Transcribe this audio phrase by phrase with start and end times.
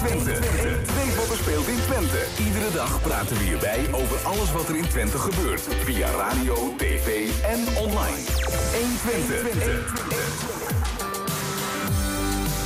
[0.00, 0.32] Twente.
[0.94, 2.26] Weet wat er speelt in Twente.
[2.38, 5.60] Iedere dag praten we hierbij over alles wat er in Twente gebeurt.
[5.60, 8.16] Via radio, tv en online.
[8.74, 9.82] 1 Twente.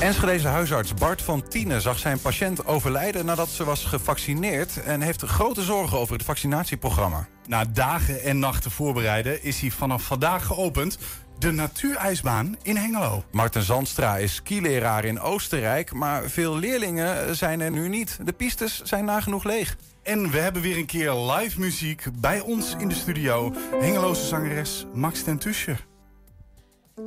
[0.01, 5.23] Enschedeze huisarts Bart van Tienen zag zijn patiënt overlijden nadat ze was gevaccineerd en heeft
[5.23, 7.27] grote zorgen over het vaccinatieprogramma.
[7.47, 10.99] Na dagen en nachten voorbereiden is hij vanaf vandaag geopend.
[11.39, 13.25] De natuurijsbaan in Hengelo.
[13.31, 18.19] Marten Zandstra is skileraar in Oostenrijk, maar veel leerlingen zijn er nu niet.
[18.25, 19.77] De pistes zijn nagenoeg leeg.
[20.03, 23.53] En we hebben weer een keer live muziek bij ons in de studio.
[23.81, 25.87] Hengeloze zangeres Max ten Tuscher.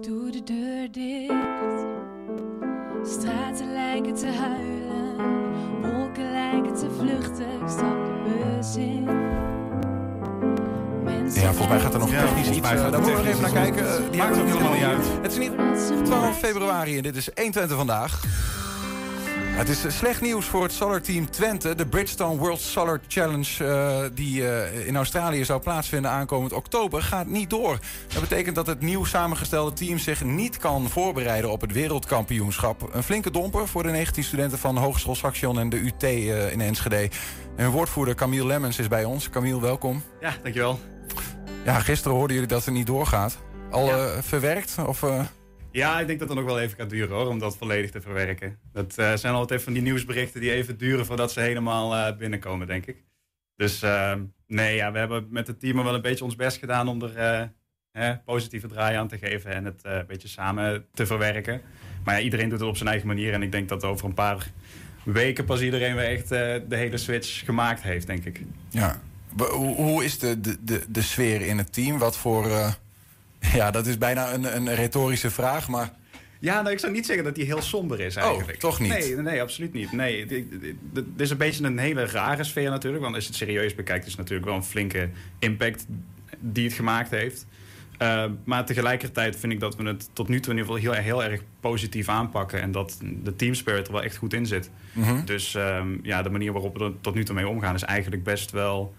[0.01, 1.85] Doe de deur dicht.
[3.03, 5.15] Straten lijken te huilen.
[5.81, 7.61] Wolken lijken te vluchten.
[7.61, 9.26] Ik stap de bus in.
[11.33, 12.59] Ja, volgens mij gaat er nog Ja, technisch iets.
[12.75, 13.87] eh, gaat Daar moeten we nog even naar kijken.
[13.87, 17.15] Eh, die Maakt ook helemaal niet helemaal Het is niet praten 12 februari en dit
[17.15, 18.21] is 1 Twente vandaag.
[19.57, 21.75] Het is slecht nieuws voor het Solar Team Twente.
[21.75, 27.27] De Bridgestone World Solar Challenge, eh, die eh, in Australië zou plaatsvinden aankomend oktober, gaat
[27.27, 27.79] niet door.
[28.13, 32.89] Dat betekent dat het nieuw samengestelde team zich niet kan voorbereiden op het wereldkampioenschap.
[32.93, 36.61] Een flinke domper voor de 19 studenten van Hogeschool Saxion en de UT eh, in
[36.61, 37.09] Enschede.
[37.55, 39.29] En woordvoerder Camille Lemmens is bij ons.
[39.29, 40.03] Camille, welkom.
[40.21, 40.79] Ja, dankjewel.
[41.67, 43.37] Ja, gisteren hoorden jullie dat het niet doorgaat.
[43.71, 43.97] Al Ja.
[43.97, 44.75] eh, verwerkt?
[44.85, 45.25] Of, eh,
[45.71, 48.01] Ja, ik denk dat het nog wel even gaat duren hoor, om dat volledig te
[48.01, 48.59] verwerken.
[48.73, 52.17] Dat eh, zijn altijd even van die nieuwsberichten die even duren voordat ze helemaal eh,
[52.17, 53.03] binnenkomen, denk ik.
[53.55, 54.13] Dus eh,
[54.47, 57.15] nee, ja, we hebben met het team wel een beetje ons best gedaan om er
[57.17, 57.43] eh,
[57.91, 61.61] hè, positieve draai aan te geven en het eh, een beetje samen te verwerken.
[62.03, 64.13] Maar ja, iedereen doet het op zijn eigen manier en ik denk dat over een
[64.13, 64.47] paar
[65.03, 68.41] weken pas iedereen weer echt eh, de hele switch gemaakt heeft, denk ik.
[68.69, 69.01] Ja.
[69.75, 71.97] Hoe, is de, de, de, de sfeer in het team?
[71.97, 72.49] Wat voor.
[72.49, 72.73] eh,
[73.53, 75.91] ja, dat is bijna een, een retorische vraag, maar.
[76.39, 78.53] Ja, nou, ik zou niet zeggen dat die heel somber is eigenlijk.
[78.53, 78.89] Oh, toch niet?
[78.89, 79.91] Nee, nee absoluut niet.
[79.91, 83.03] Nee, dit is een beetje een hele rare sfeer natuurlijk.
[83.03, 85.85] Want als je het serieus bekijkt, is het natuurlijk wel een flinke impact
[86.39, 87.45] die het gemaakt heeft.
[88.01, 91.03] Uh, maar tegelijkertijd vind ik dat we het tot nu toe in ieder geval heel,
[91.03, 92.61] heel erg positief aanpakken.
[92.61, 94.69] En dat de team spirit er wel echt goed in zit.
[94.93, 95.25] Mhm.
[95.25, 98.23] Dus um, ja, de manier waarop we er tot nu toe mee omgaan is eigenlijk
[98.23, 98.93] best wel,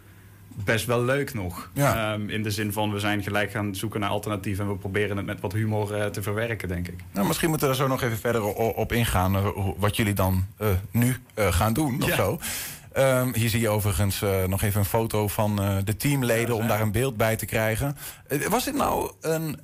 [0.65, 1.71] best wel leuk nog.
[1.73, 2.13] Ja.
[2.13, 4.65] Um, in de zin van we zijn gelijk gaan zoeken naar alternatieven.
[4.65, 6.95] En we proberen het met wat humor uh, te verwerken, denk ik.
[7.13, 9.37] Nou, misschien moeten we er zo nog even verder op ingaan.
[9.37, 9.47] eh,
[9.77, 12.17] wat jullie dan eh, nu eh, gaan doen of Ja.
[12.17, 12.39] zo.
[12.99, 16.69] Ehm, hier zie je overigens eh, nog even een foto van eh, de teamleden om
[16.69, 17.97] daar een beeld bij te krijgen.
[18.29, 19.59] Eh, was dit nou een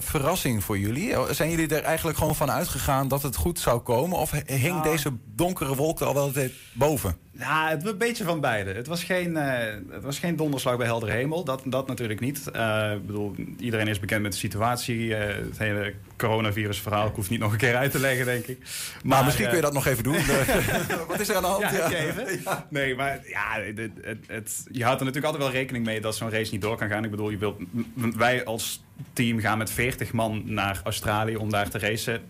[0.00, 1.14] verrassing voor jullie?
[1.30, 4.18] Zijn jullie er eigenlijk gewoon van uitgegaan dat het goed zou komen?
[4.18, 4.82] Of hing Nou.
[4.82, 6.32] deze donkere wolk er al wel
[6.72, 7.16] boven?
[7.38, 8.72] Ja, het was een beetje van beide.
[8.72, 11.44] Het was geen, het was geen donderslag bij heldere hemel.
[11.44, 12.38] Dat, dat natuurlijk niet.
[12.46, 15.14] Ik bedoel, iedereen is bekend met de situatie.
[15.14, 17.06] het hele coronavirusverhaal.
[17.06, 18.58] Ik hoef niet nog een keer uit te leggen, denk ik.
[19.04, 20.16] Maar, misschien kun je dat nog even doen.
[21.08, 21.62] Wat is er aan de hand?
[21.62, 22.26] Ja, even?
[22.74, 26.30] Nee, maar ja, het, het, je houdt er natuurlijk altijd wel rekening mee dat zo'n
[26.30, 27.04] race niet door kan gaan.
[27.04, 27.60] Ik bedoel, je wilt,
[28.16, 32.22] wij als team gaan met 40 man naar Australië om daar te racen.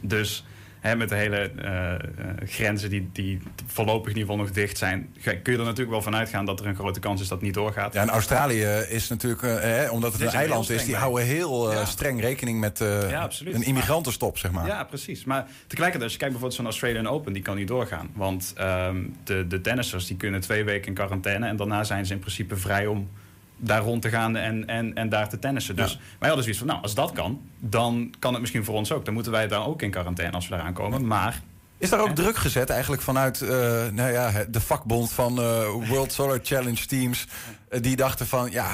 [0.00, 0.44] Dus
[0.84, 1.98] hè, met de hele eh, eh,
[2.46, 6.02] grenzen die, die voorlopig in ieder geval nog dicht zijn, kun je er natuurlijk wel
[6.02, 7.94] van uitgaan dat er een grote kans is dat het niet doorgaat.
[7.94, 11.72] Ja, en Australië is natuurlijk, eh, hè, omdat het een eiland is, die houden heel
[11.72, 11.84] Ja.
[11.84, 14.66] streng rekening met Ja, een immigrantenstop, zeg maar.
[14.66, 15.24] Ja, precies.
[15.24, 18.10] Maar tegelijkertijd, als je kijkt bijvoorbeeld zo'n Australian Open, die kan niet doorgaan.
[18.14, 22.12] Want ehm, de, de tennissers die kunnen twee weken in quarantaine en daarna zijn ze
[22.12, 23.08] in principe vrij om
[23.56, 25.76] daar rond te gaan en, en, en daar te tennissen.
[25.76, 25.98] Dus Ja.
[26.18, 29.04] wij hadden zoiets van, nou, als dat kan, dan kan het misschien voor ons ook.
[29.04, 31.06] Dan moeten wij daar ook in quarantaine als we daar aankomen.
[31.06, 31.40] Maar
[31.78, 32.12] Is daar ook Ja.
[32.14, 33.48] druk gezet eigenlijk vanuit eh,
[33.92, 37.26] nou ja, de vakbond van eh, World Solar Challenge teams?
[37.68, 38.70] eh, die dachten van, ja,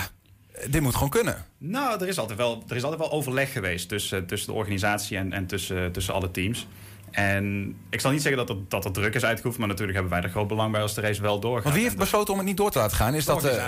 [0.68, 1.44] dit moet gewoon kunnen.
[1.58, 5.16] Nou, er is altijd wel, er is altijd wel overleg geweest tussen, tussen de organisatie
[5.16, 6.66] en, en tussen, tussen alle teams.
[7.10, 10.16] En ik zal niet zeggen dat er, dat er druk is uitgeoefend, maar natuurlijk hebben
[10.16, 11.62] wij er groot belang bij als de race wel doorgaat.
[11.62, 13.14] Want wie heeft besloten om het niet door te laten gaan?
[13.14, 13.66] Is De dat, eh,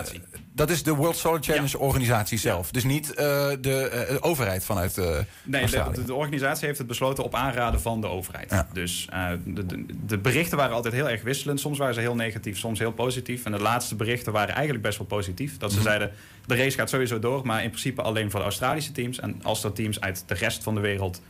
[0.52, 2.70] dat is de World Solar Challenge organisatie zelf.
[2.70, 4.96] Dus niet eh, de eh, overheid vanuit
[5.44, 8.50] Nee, de, de, de organisatie heeft het besloten op aanraden van de overheid.
[8.50, 8.68] Ja.
[8.72, 9.08] Dus
[9.44, 11.60] de, de, de berichten waren altijd heel erg wisselend.
[11.60, 13.44] Soms waren ze heel negatief, soms heel positief.
[13.44, 15.58] En de laatste berichten waren eigenlijk best wel positief.
[15.58, 15.86] Dat ze Mhm.
[15.86, 16.10] zeiden,
[16.46, 17.46] de race gaat sowieso door...
[17.46, 19.20] maar in principe alleen voor de Australische teams.
[19.20, 21.20] En als er teams uit de rest van de wereld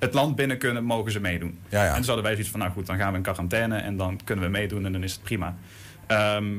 [0.00, 0.84] het land binnen kunnen...
[0.84, 1.58] mogen ze meedoen.
[1.68, 1.88] Ja, ja.
[1.88, 3.76] En toen hadden wij zoiets van, nou goed, dan gaan we in quarantaine...
[3.78, 5.56] en dan kunnen we meedoen en dan is het prima.
[6.06, 6.52] Ehm,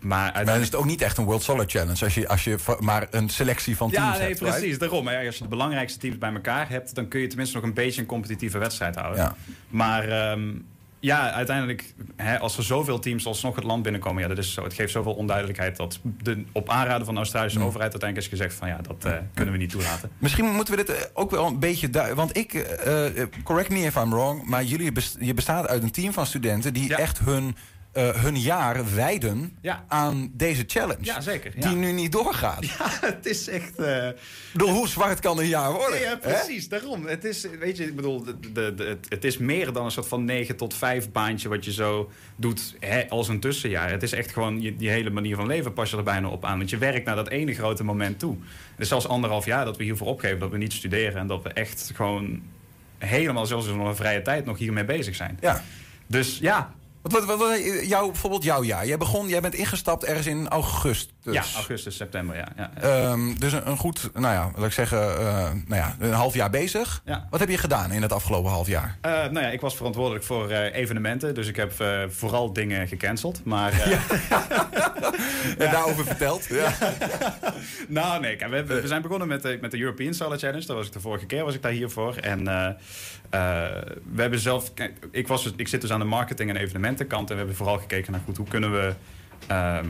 [0.00, 0.72] maar Maar dan is uiteindelijk...
[0.72, 3.76] het ook niet echt een World Solar Challenge als je, als je maar een selectie
[3.76, 4.38] van teams Ja, nee, hebt.
[4.38, 4.60] precies.
[4.60, 4.80] right?
[4.80, 5.04] Daarom.
[5.04, 7.64] Maar ja, als je de belangrijkste teams bij elkaar hebt, dan kun je tenminste nog
[7.64, 9.22] een beetje een competitieve wedstrijd houden.
[9.22, 9.34] Ja.
[9.68, 10.48] Maar ehm,
[11.00, 14.62] ja, uiteindelijk, hè, als er zoveel teams alsnog het land binnenkomen, ja, dat is zo,
[14.62, 18.54] het geeft zoveel onduidelijkheid dat de, op aanraden van de Australische overheid uiteindelijk is gezegd
[18.58, 20.10] van ja, dat eh, kunnen we niet toelaten.
[20.18, 22.16] Misschien moeten we dit eh, ook wel een beetje duiden.
[22.16, 23.04] Want ik, eh,
[23.44, 26.72] correct me if I'm wrong, maar jullie best- je bestaat uit een team van studenten
[26.72, 26.96] die Ja.
[26.96, 27.56] echt hun,
[27.96, 29.84] eh, hun jaar wijden Ja.
[29.88, 31.04] aan deze challenge.
[31.04, 31.52] Ja, zeker.
[31.56, 31.68] Ja.
[31.68, 32.64] Die nu niet doorgaat.
[33.00, 33.76] het is echt.
[34.52, 36.00] Door hoe zwart kan een jaar worden?
[36.00, 36.16] Ja, hè?
[36.16, 36.68] precies.
[36.68, 37.06] Daarom.
[37.06, 40.08] Het is, weet je, ik bedoel, de, de, de- het, is meer dan een soort
[40.08, 43.90] van 9 tot 5 baantje wat je zo doet hè, als een tussenjaar.
[43.90, 46.44] Het is echt gewoon je, die hele manier van leven pas je er bijna op
[46.44, 46.58] aan.
[46.58, 48.36] Want je werkt naar dat ene grote moment toe.
[48.70, 51.42] Het is zelfs anderhalf jaar dat we hiervoor opgeven, dat we niet studeren en dat
[51.42, 52.42] we echt gewoon
[52.98, 55.38] helemaal, zelfs in onze vrije tijd, nog hiermee bezig zijn.
[55.40, 55.62] Ja.
[56.06, 56.74] Dus ja,
[57.12, 57.60] Wat, wat, wat,
[58.06, 58.86] bijvoorbeeld jouw jaar.
[58.86, 61.15] Jij begon, jij bent ingestapt ergens in augustus.
[61.34, 62.48] Ja augustus, september, ja.
[62.56, 62.70] ja.
[62.80, 65.26] Ehm, dus een, een goed, nou ja, laat ik zeggen, eh,
[65.66, 67.02] nou ja, een half jaar bezig.
[67.04, 67.26] Ja.
[67.30, 68.96] Wat heb je gedaan in het afgelopen half jaar?
[69.00, 71.72] Eh, nou ja, ik was verantwoordelijk voor eh, evenementen, dus ik heb
[72.08, 73.44] vooral dingen gecanceld.
[73.44, 73.72] Maar
[75.58, 76.46] En daarover verteld.
[76.50, 76.72] Ja.
[77.88, 80.66] Nou, nee, we, hebben- we zijn begonnen met de, met de European Solar Challenge.
[80.66, 82.16] Dat was ik de vorige keer was ik daar hiervoor.
[82.16, 82.44] En
[84.14, 84.72] we hebben zelf...
[85.10, 87.22] Ik, was, dus- ik zit dus aan de marketing- en evenementenkant.
[87.28, 88.92] En we hebben vooral gekeken naar goed, hoe kunnen we...
[89.46, 89.86] ehm,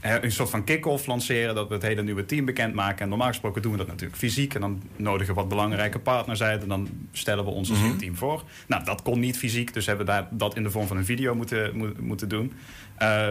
[0.00, 2.98] een soort van kick-off lanceren, dat we het hele nieuwe team bekendmaken.
[3.02, 4.54] En normaal gesproken doen we dat natuurlijk fysiek.
[4.54, 6.62] En dan nodigen we wat belangrijke partners uit.
[6.62, 8.42] En dan stellen we ons als nieuw team voor.
[8.66, 11.04] Nou, dat kon niet fysiek, dus hebben we daar, dat in de vorm van een
[11.04, 12.52] video moeten, moet- moeten doen.
[12.96, 13.28] Eh,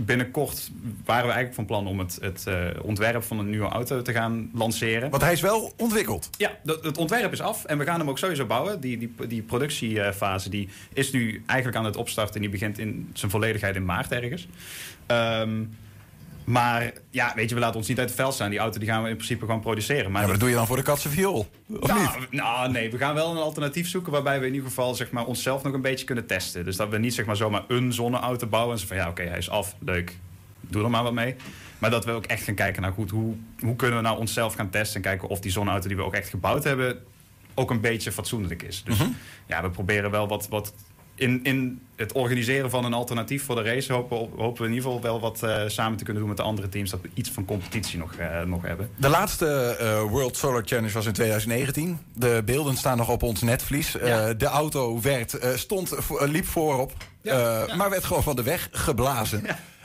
[0.00, 0.70] binnenkort
[1.04, 4.12] waren we eigenlijk van plan om het, het eh, ontwerp van een nieuwe auto te
[4.12, 5.10] gaan lanceren.
[5.10, 6.30] Want hij is wel ontwikkeld.
[6.38, 8.80] Ja, dat- het ontwerp is af en we gaan hem ook sowieso bouwen.
[8.80, 12.34] Die, die, die productiefase die is nu eigenlijk aan het opstarten.
[12.34, 14.48] En die begint in zijn volledigheid in maart ergens.
[15.06, 15.64] Ehm,
[16.48, 18.50] maar ja, weet je, we laten ons niet uit het veld staan.
[18.50, 20.10] Die auto die gaan we in principe gewoon produceren.
[20.10, 21.38] Maar Ja, maar dat doe je dan voor de katse viool.
[21.38, 21.88] Of niet?
[21.88, 25.10] nou, nou, nee, we gaan wel een alternatief zoeken waarbij we in ieder geval zeg
[25.10, 26.64] maar, onszelf nog een beetje kunnen testen.
[26.64, 29.22] Dus dat we niet zeg maar, zomaar een zonneauto bouwen en zo van ja, oké,
[29.22, 30.18] hij is af, leuk,
[30.60, 31.36] doe er maar wat mee.
[31.78, 34.54] Maar dat we ook echt gaan kijken naar goed, hoe, hoe kunnen we nou onszelf
[34.54, 36.98] gaan testen en kijken of die zonneauto die we ook echt gebouwd hebben
[37.54, 38.82] ook een beetje fatsoenlijk is.
[38.84, 38.98] Dus
[39.46, 40.74] ja, we proberen wel wat, wat
[41.18, 44.90] in, in het organiseren van een alternatief voor de race hopen, hopen we in ieder
[44.90, 47.30] geval wel wat eh, samen te kunnen doen met de andere teams, dat we iets
[47.30, 48.90] van competitie nog, eh, nog hebben.
[48.96, 51.98] De laatste eh, World Solar Challenge was in 2019.
[52.14, 53.92] De beelden staan nog op ons netvlies.
[53.92, 54.34] Ja.
[54.34, 56.92] de auto werd, stond, liep voorop,
[57.28, 57.74] Ja, eh, ja.
[57.76, 59.42] maar werd gewoon van de weg geblazen.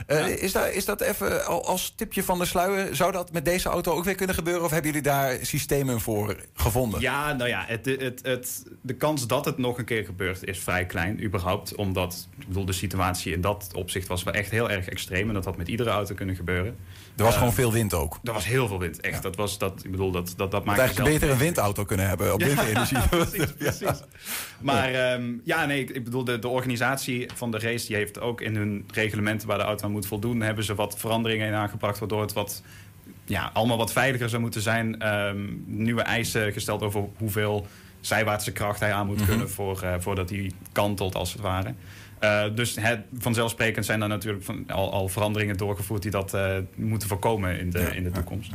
[0.07, 2.95] Eh, is, daar, is dat even al- als tipje van de sluier?
[2.95, 4.63] Zou dat met deze auto ook weer kunnen gebeuren?
[4.63, 7.01] Of hebben jullie daar systemen voor gevonden?
[7.01, 10.59] Ja, nou ja, het, het, het, de kans dat het nog een keer gebeurt is
[10.59, 11.75] vrij klein, überhaupt.
[11.75, 15.27] Omdat, ik bedoel, de situatie in dat opzicht was wel echt heel erg extreem.
[15.27, 16.77] En dat had met iedere auto kunnen gebeuren.
[17.15, 18.19] Er was Eh, gewoon veel wind ook.
[18.23, 19.21] Er was heel veel wind, echt.
[19.23, 22.33] Dat was, dat, ik bedoel, dat, dat, dat maakt eigenlijk beter een windauto kunnen hebben
[22.33, 23.07] op windenergie.
[23.09, 24.01] precies, precies.
[24.59, 27.87] Maar ehm, ja, nee, ik, bedoel, de, de organisatie van de race...
[27.87, 30.41] die heeft ook in hun reglementen waar de auto aan moet voldoen...
[30.41, 31.99] hebben ze wat veranderingen in aangebracht...
[31.99, 32.61] waardoor het wat,
[33.25, 34.99] ja, allemaal wat veiliger zou moeten zijn.
[34.99, 37.67] Ehm, nieuwe eisen gesteld over hoeveel
[38.01, 39.49] zijwaartse kracht hij aan moet kunnen...
[39.49, 41.73] Voor, eh, voordat hij kantelt, als het ware.
[42.23, 46.01] Eh, dus het, vanzelfsprekend zijn er natuurlijk van, al, al veranderingen doorgevoerd...
[46.01, 48.51] die dat eh, moeten voorkomen in de, in de toekomst.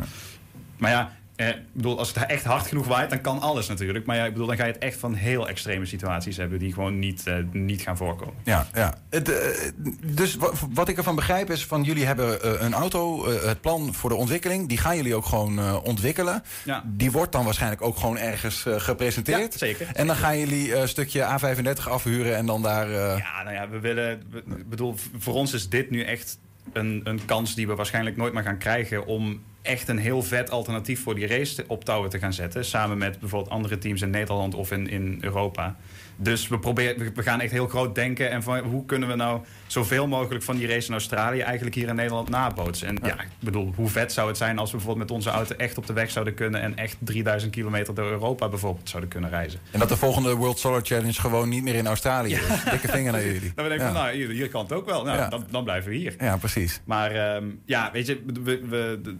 [0.77, 4.07] Maar ja, eh, ik bedoel, als het echt hard genoeg waait, dan kan alles natuurlijk.
[4.07, 6.73] Maar ja, ik bedoel, dan ga je het echt van heel extreme situaties hebben die
[6.73, 8.35] gewoon niet, eh, niet gaan voorkomen.
[8.45, 8.95] Ja, ja.
[9.11, 9.71] Het, eh,
[10.05, 13.95] dus wa- wat ik ervan begrijp is van jullie hebben eh, een auto, het plan
[13.95, 16.43] voor de ontwikkeling, die gaan jullie ook gewoon ontwikkelen.
[16.65, 16.83] Ja.
[16.87, 19.53] Die wordt dan waarschijnlijk ook gewoon ergens gepresenteerd.
[19.53, 19.89] Ja, zeker.
[19.93, 22.91] En dan gaan jullie een stukje A35 afhuren en dan daar.
[22.91, 24.23] Ja, nou ja, we willen.
[24.57, 26.39] Ik bedoel, voor ons is dit nu echt
[26.73, 29.07] een, een kans die we waarschijnlijk nooit meer gaan krijgen.
[29.07, 32.65] om echt een heel vet alternatief voor die race op touwen te gaan zetten.
[32.65, 35.77] Samen met bijvoorbeeld andere teams in Nederland of in, in Europa.
[36.21, 38.31] Dus we, proberen, we- gaan echt heel groot denken.
[38.31, 41.89] En van hoe kunnen we nou zoveel mogelijk van die race in Australië eigenlijk hier
[41.89, 42.89] in Nederland nabootsen.
[42.89, 45.55] En ja, ik bedoel, hoe vet zou het zijn als we bijvoorbeeld met onze auto
[45.57, 46.61] echt op de weg zouden kunnen.
[46.61, 49.61] en echt 3000 kilometer door Europa bijvoorbeeld zouden kunnen reizen.
[49.71, 52.65] En dat de volgende World Solar Challenge gewoon niet meer in Australië is.
[52.71, 53.53] Dikke vinger naar jullie.
[53.55, 53.85] Dan ben ik ja.
[53.85, 55.05] van, nou, hier, hier kan het ook wel.
[55.05, 56.15] Nou, dan, dan blijven we hier.
[56.19, 56.81] ja, precies.
[56.85, 59.17] Maar ehm, ja, weet je, we, we, de,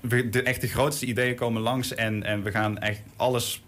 [0.00, 3.64] we- de, echt de grootste ideeën komen langs en, en we gaan echt alles,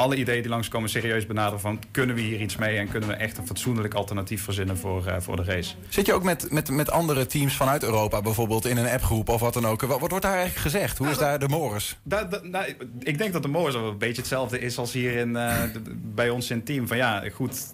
[0.00, 3.14] alle ideeën die langskomen serieus benaderen van kunnen we hier iets mee en kunnen we
[3.14, 5.74] echt een fatsoenlijk alternatief verzinnen voor, eh, voor de race.
[5.88, 9.40] Zit je ook met, met, met andere teams vanuit Europa bijvoorbeeld in een appgroep of
[9.40, 9.80] wat dan ook?
[9.80, 10.98] Wat, wat wordt daar eigenlijk gezegd?
[10.98, 11.48] Hoe is daar de?
[12.02, 15.36] Da- da- nou, ik denk dat de wel een beetje hetzelfde is als hier in,
[15.36, 15.82] eh, de-
[16.14, 16.86] bij ons in het team.
[16.86, 17.72] Van ja, goed,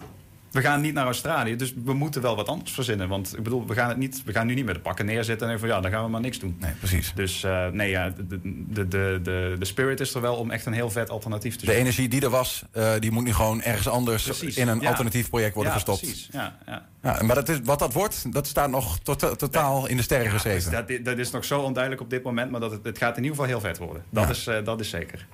[0.56, 3.08] we gaan niet naar Australië, dus we moeten wel wat anders verzinnen.
[3.08, 5.48] Want ik bedoel, we gaan, het niet, we gaan nu niet met de pakken neerzitten
[5.48, 6.56] en van ja, dan gaan we maar niks doen.
[6.60, 7.12] Nee, precies.
[7.14, 10.66] Dus uh, nee, ja, de, de, de, de, de spirit is er wel om echt
[10.66, 13.62] een heel vet alternatief te De energie die er was, uh, die moet nu gewoon
[13.62, 14.56] ergens anders precies.
[14.56, 14.88] in een ja.
[14.88, 16.00] alternatief project worden ja, gestopt.
[16.00, 16.28] Precies.
[16.32, 16.86] Ja, ja.
[17.02, 20.30] Ja, maar dat is, wat dat wordt, dat staat nog to totaal in de sterren
[20.30, 20.70] geschreven.
[20.70, 23.16] Dus dat, dat, is nog zo onduidelijk op dit moment, maar dat het, het gaat
[23.16, 24.04] in ieder geval heel vet worden.
[24.10, 25.26] Dat, is, uh, dat is zeker.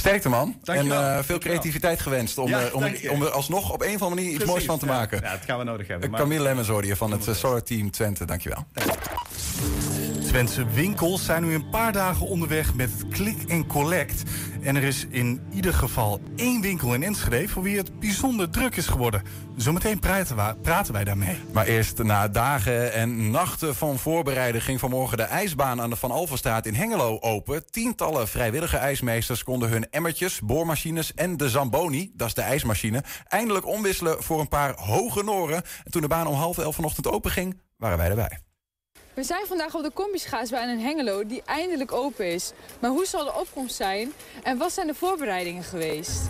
[0.00, 0.56] Sterkte man.
[0.62, 1.02] Dankjewel.
[1.02, 3.10] En uh, veel creativiteit gewenst om, Ja, uh, om, je.
[3.10, 4.92] om er alsnog op een of andere manier iets moois van te ja.
[4.92, 5.20] maken.
[5.22, 6.10] Ja, dat gaan we nodig hebben.
[6.10, 8.24] maar- Camille Lemmens hoorde je van het Solar Team Twente.
[8.24, 8.64] Dankjewel.
[10.30, 14.22] Twentse winkels zijn nu een paar dagen onderweg met het Click en Collect.
[14.62, 18.76] En er is in ieder geval één winkel in Enschede voor wie het bijzonder druk
[18.76, 19.22] is geworden.
[19.56, 21.36] Zometeen praten praten wij daarmee.
[21.52, 26.10] Maar eerst na dagen en nachten van voorbereiden ging vanmorgen de ijsbaan aan de Van
[26.10, 27.70] Alphenstraat in Hengelo open.
[27.70, 33.66] Tientallen vrijwillige ijsmeesters konden hun emmertjes, boormachines en de Zamboni, dat is de ijsmachine, eindelijk
[33.66, 35.62] omwisselen voor een paar hoge noren.
[35.84, 38.49] En toen de baan om half elf vanochtend open ging, waren wij erbij.
[39.20, 42.52] We zijn vandaag op de combi-schaatsbaan in Hengelo, die eindelijk open is.
[42.78, 44.12] Maar hoe zal de opkomst zijn
[44.42, 46.20] en wat zijn de voorbereidingen geweest?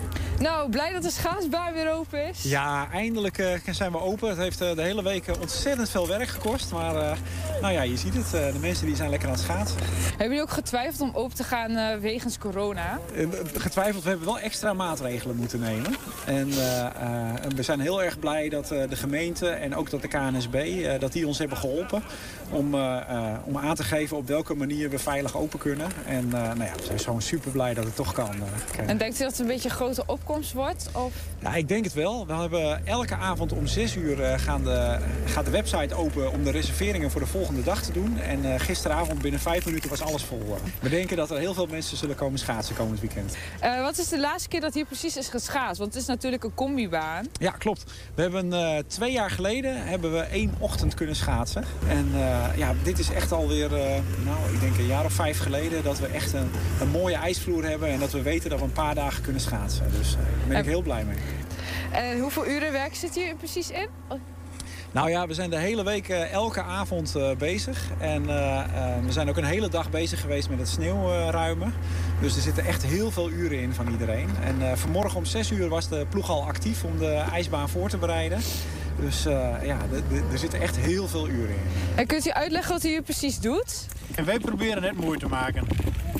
[0.41, 2.43] Nou, blij dat de schaatsbaan weer open is.
[2.43, 4.29] Ja, eindelijk eh, zijn we open.
[4.29, 6.71] Het heeft eh, de hele week eh, ontzettend veel werk gekost.
[6.71, 7.17] Maar
[7.61, 8.31] nou ja, je ziet het.
[8.31, 9.79] de mensen die zijn lekker aan het schaatsen.
[10.09, 12.99] Hebben jullie ook getwijfeld om open te gaan wegens corona?
[13.57, 15.95] Getwijfeld, we hebben wel extra maatregelen moeten nemen.
[16.25, 16.47] En
[17.55, 20.85] we zijn heel erg blij dat de gemeente en ook dat de KNSB...
[20.99, 22.03] dat die ons hebben geholpen
[22.49, 22.73] om,
[23.43, 25.87] om aan te geven op welke manier we veilig open kunnen.
[26.05, 28.35] En nou ja, we zijn gewoon super blij dat het toch kan.
[28.85, 30.89] En denkt u dat het een beetje een grote opkomst wordt?
[30.93, 31.13] Of...
[31.39, 32.25] Ja, ik denk het wel.
[32.25, 36.43] We hebben elke avond om 6 uur eh, gaan de, gaat de website open om
[36.43, 38.19] de reserveringen voor de volgende dag te doen.
[38.19, 40.57] En eh, gisteravond binnen 5 minuten was alles vol.
[40.81, 43.35] We denken dat er heel veel mensen zullen komen schaatsen komend weekend.
[43.59, 45.77] Eh, wat is de laatste keer dat hier precies is geschaatst?
[45.77, 47.25] Want het is natuurlijk een combibaan.
[47.39, 47.83] Ja, klopt.
[48.15, 51.63] We hebben twee jaar geleden hebben we één ochtend kunnen schaatsen.
[51.87, 52.11] En
[52.55, 53.69] ja, dit is echt alweer,
[54.25, 55.83] nou, ik denk een jaar of vijf geleden...
[55.83, 58.71] dat we echt een, een mooie ijsvloer hebben en dat we weten dat we een
[58.71, 59.91] paar dagen kunnen schaatsen.
[59.97, 61.17] Dus daar ben ik heel blij mee.
[61.91, 63.87] En hoeveel uren werk zit hier precies in?
[64.93, 67.89] Nou ja, we zijn de hele week eh, elke avond eh, bezig.
[67.99, 71.73] En eh, eh, we zijn ook een hele dag bezig geweest met het sneeuwruimen.
[72.21, 74.29] Dus er zitten echt heel veel uren in van iedereen.
[74.43, 77.89] En eh, vanmorgen om 6 uur was de ploeg al actief om de ijsbaan voor
[77.89, 78.39] te bereiden.
[78.99, 79.77] Dus eh, ja,
[80.31, 81.61] er zitten echt heel veel uren in.
[81.95, 83.85] En kunt u uitleggen wat u hier precies doet?
[84.15, 85.67] En wij proberen het mooi te maken.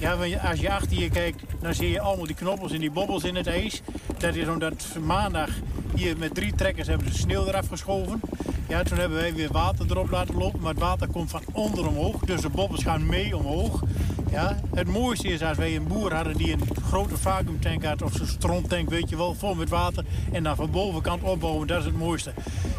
[0.01, 0.13] Ja,
[0.49, 3.35] als je achter je kijkt, dan zie je allemaal die knoppels en die bobbels in
[3.35, 3.81] het ijs.
[4.17, 5.49] Dat is omdat maandag
[5.95, 8.19] hier met drie trekkers hebben ze sneeuw eraf geschoven.
[8.67, 11.87] Ja, toen hebben wij weer water erop laten lopen, maar het water komt van onder
[11.87, 12.19] omhoog.
[12.19, 13.83] Dus de bobbels gaan mee omhoog.
[14.31, 18.13] Ja, het mooiste is als wij een boer hadden die een grote vacuümtank had, of
[18.13, 20.05] zo'n stroomtank, weet je wel, vol met water.
[20.31, 22.33] En dan van bovenkant opbouwen, dat is het mooiste.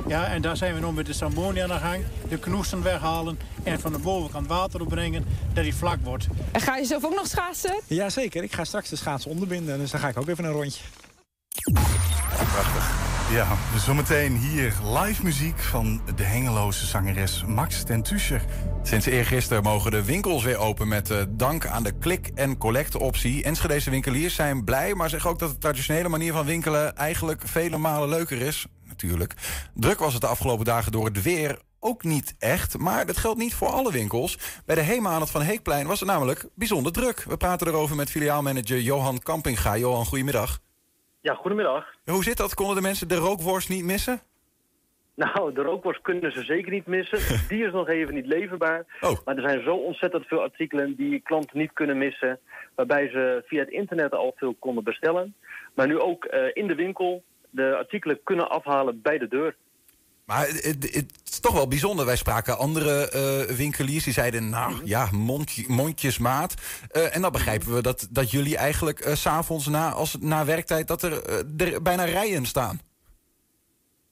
[0.07, 2.05] Ja, en daar zijn we nog met de Samboni aan de gang.
[2.29, 6.27] De knoesten weghalen en van de bovenkant water opbrengen, dat die vlak wordt.
[6.53, 7.81] En ga je zelf ook nog schaatsen?
[7.87, 9.79] Jazeker, ik ga straks de schaatsen onderbinden.
[9.79, 10.83] Dus dan ga ik ook even een rondje.
[13.33, 18.45] Ja, zometeen hier live muziek van de Hengeloze zangeres Max Tentuscher.
[18.83, 23.43] Sinds eergisteren mogen de winkels weer open met eh, dank aan de click- en collect-optie.
[23.43, 27.79] Enschedeze winkeliers zijn blij, maar zeggen ook dat de traditionele manier van winkelen eigenlijk vele
[27.79, 28.67] malen leuker is.
[28.85, 29.35] Natuurlijk.
[29.75, 33.39] Druk was het de afgelopen dagen door het weer ook niet echt, maar dat geldt
[33.39, 34.39] niet voor alle winkels.
[34.67, 37.25] Bij de HEMA aan het Van Heekplein was het namelijk bijzonder druk.
[37.29, 39.77] We praten erover met filiaalmanager Johan Kampinga.
[39.77, 40.61] Johan, goedemiddag.
[41.23, 41.87] Ja, goedemiddag.
[42.05, 42.55] Hoe zit dat?
[42.55, 44.21] Konden de mensen de rookworst niet missen?
[45.15, 47.19] Nou, de rookworst kunnen ze zeker niet missen.
[47.49, 48.85] Die is nog even niet leverbaar.
[49.01, 49.17] Oh.
[49.25, 52.39] Maar er zijn zo ontzettend veel artikelen die klanten niet kunnen missen.
[52.75, 55.35] Waarbij ze via het internet al veel konden bestellen.
[55.75, 59.57] Maar nu ook eh, in de winkel de artikelen kunnen afhalen bij de deur.
[60.27, 62.07] Maar het, het- is toch wel bijzonder.
[62.07, 66.55] Wij spraken andere eh, winkeliers die zeiden, nou ja, mondje, mondjesmaat.
[66.91, 70.45] Eh, en dan begrijpen we dat, dat jullie eigenlijk eh, s s'avonds na, als, na
[70.45, 70.89] werktijd...
[70.89, 71.13] dat er,
[71.57, 72.81] er bijna rijen staan.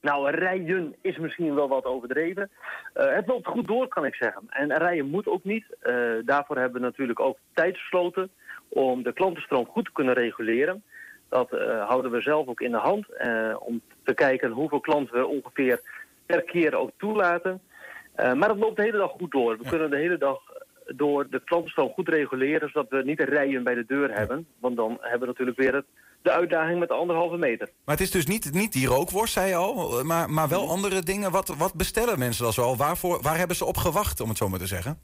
[0.01, 2.49] Nou, rijden is misschien wel wat overdreven.
[2.93, 4.43] Het loopt goed door, kan ik zeggen.
[4.49, 5.65] En rijden moet ook niet.
[6.25, 8.29] Daarvoor hebben we natuurlijk ook tijdsloten
[8.69, 10.83] om de klantenstroom goed te kunnen reguleren.
[11.29, 11.49] Dat
[11.87, 13.05] houden we zelf ook in de hand.
[13.59, 15.81] om te kijken hoeveel klanten we ongeveer
[16.31, 17.61] per keer ook toelaten.
[18.15, 19.57] Eh, maar het loopt de hele dag goed door.
[19.57, 20.39] We kunnen de hele dag
[20.95, 22.69] door de klantenstroom goed reguleren...
[22.69, 24.47] zodat we niet rijen bij de deur hebben.
[24.59, 25.85] Want dan hebben we natuurlijk weer het,
[26.21, 27.69] de uitdaging met de anderhalve meter.
[27.85, 31.01] Maar het is dus niet, niet die rookworst, zei je al, maar, maar wel andere
[31.01, 31.31] dingen.
[31.31, 32.77] Wat, wat bestellen mensen dan zoal?
[32.77, 34.99] Waarvoor, waar hebben ze op gewacht, om het zo maar te zeggen?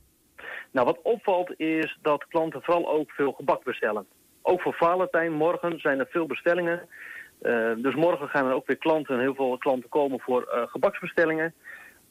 [0.72, 4.06] Nou, wat opvalt is dat klanten vooral ook veel gebak bestellen.
[4.42, 6.88] Ook voor Valentijn, morgen zijn er veel bestellingen.
[7.42, 11.54] Eh, dus morgen gaan er ook weer klanten, heel veel klanten komen voor eh, gebaksbestellingen.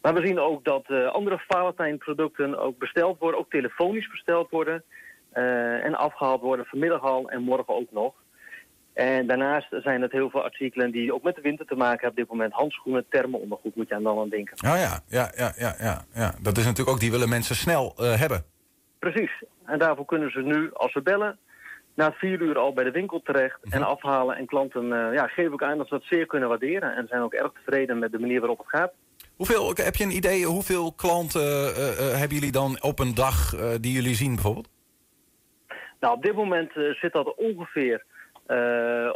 [0.02, 4.84] Maar we zien ook dat eh, andere Valentijn-producten ook besteld worden, ook telefonisch besteld worden.
[5.32, 8.14] eh, en afgehaald worden vanmiddag al en morgen ook nog.
[8.92, 12.10] En daarnaast zijn het heel veel artikelen die ook met de winter te maken hebben.
[12.10, 14.56] Op dit moment handschoenen, thermo-ondergoed moet je aan dan aan denken.
[14.70, 16.34] Oh ja, ja, ja, ja, ja, ja.
[16.42, 18.44] Dat is natuurlijk ook, die willen mensen snel hebben.
[18.98, 19.44] Precies.
[19.64, 21.38] En daarvoor kunnen ze nu, als ze bellen,
[21.96, 24.36] na vier uur al bij de winkel terecht en afhalen.
[24.36, 26.96] En klanten eh, ja, geven ook aan dat ze dat zeer kunnen waarderen.
[26.96, 28.92] En zijn ook erg tevreden met de manier waarop het gaat.
[29.36, 33.50] Hoeveel, heb je een idee, hoeveel klanten eh, eh, hebben jullie dan op een dag
[33.80, 34.68] die jullie zien bijvoorbeeld?
[36.00, 38.04] Nou, op dit moment zit dat ongeveer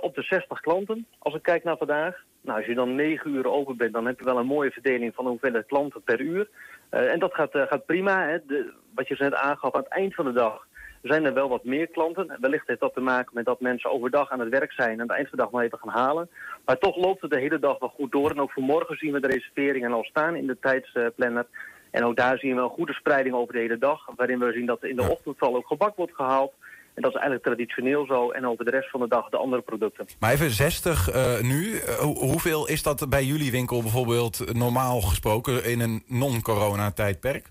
[0.00, 2.16] op de 60 klanten, als ik kijk naar vandaag.
[2.40, 5.14] Nou, als je dan 9 uur open bent, dan heb je wel een mooie verdeling
[5.14, 6.48] van de hoeveelheid klanten per uur.
[6.90, 8.28] En dat gaat, gaat prima.
[8.28, 8.38] Hè.
[8.46, 10.66] De, wat je net aangaf, aan het eind van de dag
[11.02, 12.36] zijn er wel wat meer klanten.
[12.40, 14.88] Wellicht heeft dat te maken met dat mensen overdag aan het werk zijn...
[14.90, 16.28] en aan het eind van de dag nog even gaan halen.
[16.64, 18.30] Maar toch loopt het de hele dag wel goed door.
[18.30, 21.46] En ook voor morgen zien we de reserveringen al staan in de tijdsplanner.
[21.90, 24.00] En ook daar zien we een goede spreiding over de hele dag...
[24.16, 26.52] waarin we zien dat in de ochtend vooral ook gebak wordt gehaald...
[26.94, 28.30] En dat is eigenlijk traditioneel zo.
[28.30, 30.06] En over de rest van de dag de andere producten.
[30.18, 31.76] Maar even 60 eh, nu.
[31.78, 37.50] Eh, hoe- hoeveel is dat bij jullie winkel bijvoorbeeld normaal gesproken in een non-corona tijdperk?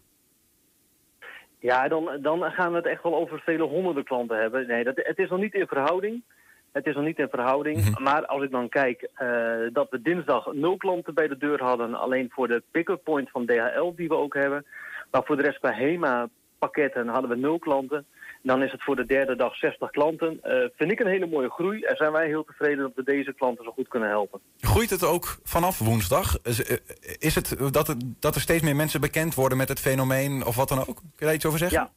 [1.60, 4.68] Ja, dan, dan gaan we het echt wel over vele honderden klanten hebben.
[4.68, 6.24] Nee, dat, het is nog niet in verhouding.
[6.72, 8.00] Het is nog niet in verhouding.
[8.00, 9.30] Maar als ik dan kijk eh,
[9.74, 11.94] dat we dinsdag nul klanten bij de deur hadden...
[11.94, 14.66] alleen voor de pick-up point van DHL die we ook hebben.
[15.12, 18.06] Maar voor de rest bij HEMA pakketten hadden we nul klanten.
[18.42, 20.40] Dan is het voor de derde dag 60 klanten.
[20.42, 21.82] Eh, vind ik een hele mooie groei.
[21.82, 24.40] En zijn wij heel tevreden dat we deze klanten zo goed kunnen helpen.
[24.60, 26.38] Groeit het ook vanaf woensdag?
[26.44, 30.46] Is, eh, het dat, het dat er steeds meer mensen bekend worden met het fenomeen
[30.46, 30.86] of wat dan ook?
[30.86, 31.80] Kun je daar iets over zeggen?
[31.80, 31.90] Ja.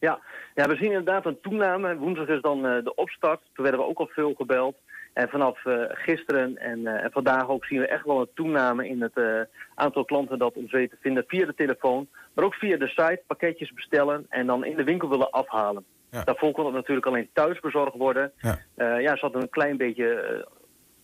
[0.00, 0.20] Ja.
[0.54, 1.96] ja, we zien inderdaad een toename.
[1.96, 3.40] Woensdag is dan eh, de opstart.
[3.52, 4.76] Toen werden we ook al veel gebeld.
[5.16, 8.88] En vanaf eh, gisteren en, eh, en vandaag ook zien we echt wel een toename
[8.88, 9.40] in het eh,
[9.74, 12.08] aantal klanten dat ons weten te vinden via de telefoon.
[12.34, 15.84] Maar ook via de site pakketjes bestellen en dan in de winkel willen afhalen.
[16.10, 16.24] Ja.
[16.24, 18.32] Daarvoor kon het natuurlijk alleen thuis bezorgd worden.
[18.38, 18.58] Ja.
[18.76, 20.46] Ja, er zat een klein beetje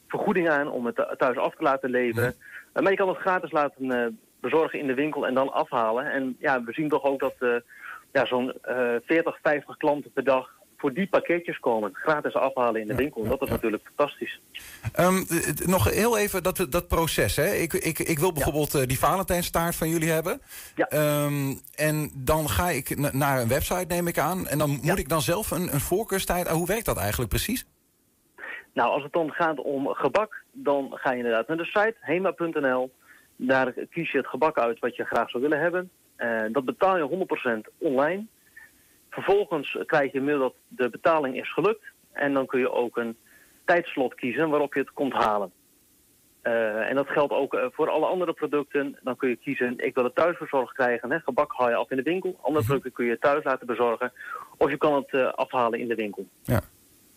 [0.09, 2.35] vergoeding aan om het thuis af te laten leveren.
[2.73, 6.11] Maar je kan het gratis laten bezorgen in de winkel en dan afhalen.
[6.11, 7.63] En ja, we zien toch ook dat
[8.13, 11.91] ja, zo'n eh 40, 50 klanten per dag voor die pakketjes komen.
[11.93, 13.29] Gratis afhalen in de winkel.
[13.29, 14.41] Dat is natuurlijk fantastisch.
[14.93, 15.23] Ehm,
[15.71, 17.37] nog heel even dat, dat proces.
[17.37, 17.55] Hè.
[17.55, 20.41] Ik, ik, ik wil bijvoorbeeld eh, die Valentijnstaart van jullie hebben.
[20.75, 20.87] Ja.
[20.87, 24.47] Ehm, en dan ga ik na- naar een website, neem ik aan.
[24.47, 26.47] En dan moet ik dan zelf een, een voorkeurstijd...
[26.49, 27.67] Ah, hoe werkt dat eigenlijk precies?
[28.73, 32.93] Nou, als het dan gaat om gebak, dan ga je inderdaad naar de site, hema.nl.
[33.37, 35.91] Daar kies je het gebak uit wat je graag zou willen hebben.
[36.17, 38.27] Eh, dat betaal je 100% online.
[39.13, 41.85] Vervolgens krijg je een mail dat de betaling is gelukt.
[42.13, 43.17] En dan kun je ook een
[43.65, 45.53] tijdslot kiezen waarop je het komt halen.
[46.43, 48.99] Eh, en dat geldt ook eh, voor alle andere producten.
[49.03, 51.11] Dan kun je kiezen, ik wil het thuis verzorgd krijgen.
[51.11, 51.21] Hè?
[51.21, 52.39] Gebak haal je af in de winkel.
[52.43, 54.13] Andere producten kun je thuis laten bezorgen.
[54.57, 56.27] Of je kan het eh, afhalen in de winkel.
[56.43, 56.61] Ja.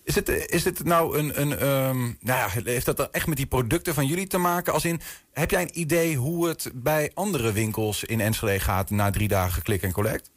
[0.04, 1.42] Is het, is het nou een...
[1.42, 4.74] een ehm, nou ja, heeft dat dan echt met die producten van jullie te maken?
[4.74, 5.00] Als in,
[5.34, 8.90] heb jij een idee hoe het bij andere winkels in Enschede gaat...
[8.90, 10.35] na drie dagen klik en collect?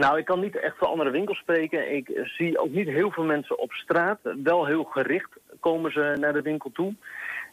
[0.00, 1.94] Nou, ik kan niet echt voor andere winkels spreken.
[1.96, 4.18] Ik zie ook niet heel veel mensen op straat.
[4.42, 6.94] Wel heel gericht komen ze naar de winkel toe.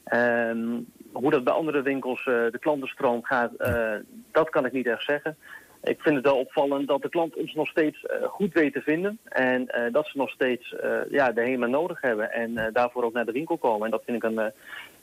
[0.04, 0.80] Ehm,
[1.12, 3.96] hoe dat bij andere winkels eh, de klantenstroom gaat, eh,
[4.32, 5.38] dat kan ik niet echt zeggen.
[5.84, 8.82] Ik vind het wel opvallend dat de klant ons nog steeds eh, goed weet te
[8.82, 9.20] vinden.
[9.24, 10.76] En dat ze nog steeds
[11.10, 12.32] ja, de HEMA nodig hebben.
[12.32, 13.86] En daarvoor ook naar de winkel komen.
[13.86, 14.52] En dat vind ik een,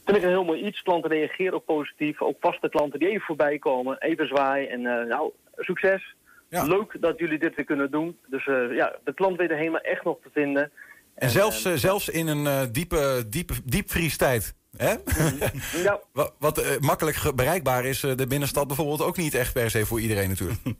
[0.05, 0.83] vind ik een heel mooi iets.
[0.83, 2.23] Klanten reageren ook positief.
[2.23, 3.99] Ook vaste klanten die even voorbij komen.
[3.99, 4.69] Even zwaaien.
[4.69, 6.15] En nou, succes.
[6.55, 6.65] Ja.
[6.65, 8.19] Leuk dat jullie dit weer kunnen doen.
[8.27, 10.71] Dus eh, ja, de klant weet de HEMA echt nog te vinden.
[11.15, 14.55] En zelfs, eh, zelfs in een eh, diepe, diepe diepvriestijd.
[14.77, 14.95] Hè?
[15.83, 19.71] Ja, Wat, wat eh, makkelijk bereikbaar is, eh, de binnenstad bijvoorbeeld ook niet echt per
[19.71, 20.61] se voor iedereen natuurlijk.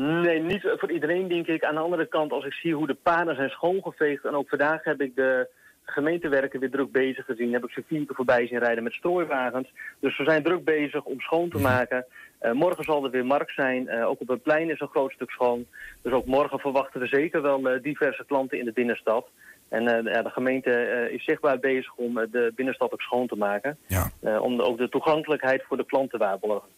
[0.00, 1.64] Nee, niet voor iedereen denk ik.
[1.64, 4.24] Aan de andere kant, als ik zie hoe de paden zijn schoongeveegd...
[4.24, 5.48] en ook vandaag heb ik de
[5.90, 7.52] gemeentewerken weer druk bezig gezien...
[7.52, 9.72] heb ik ze vier keer voorbij zien rijden met strooiwagens.
[10.00, 12.06] Dus we zijn druk bezig om schoon te maken.
[12.38, 13.88] Eh, morgen zal er weer markt zijn.
[13.88, 15.66] Eh, ook op het plein is een groot stuk schoon.
[16.02, 19.26] Dus ook morgen verwachten we zeker wel eh, diverse klanten in de binnenstad.
[19.68, 23.78] En ja, de gemeente is zichtbaar bezig om de binnenstad ook schoon te maken.
[23.86, 24.10] Ja.
[24.40, 26.68] Om ook de toegankelijkheid voor de klant te waarborgen.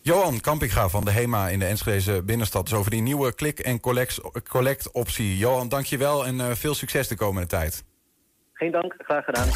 [0.00, 2.64] Johan Kampinga van de HEMA in de Enschedeze binnenstad.
[2.64, 5.36] Dus over die nieuwe klik- en collect, collect optie.
[5.36, 7.84] Johan, dank je wel en veel succes de komende tijd.
[8.54, 9.48] Geen dank, graag gedaan.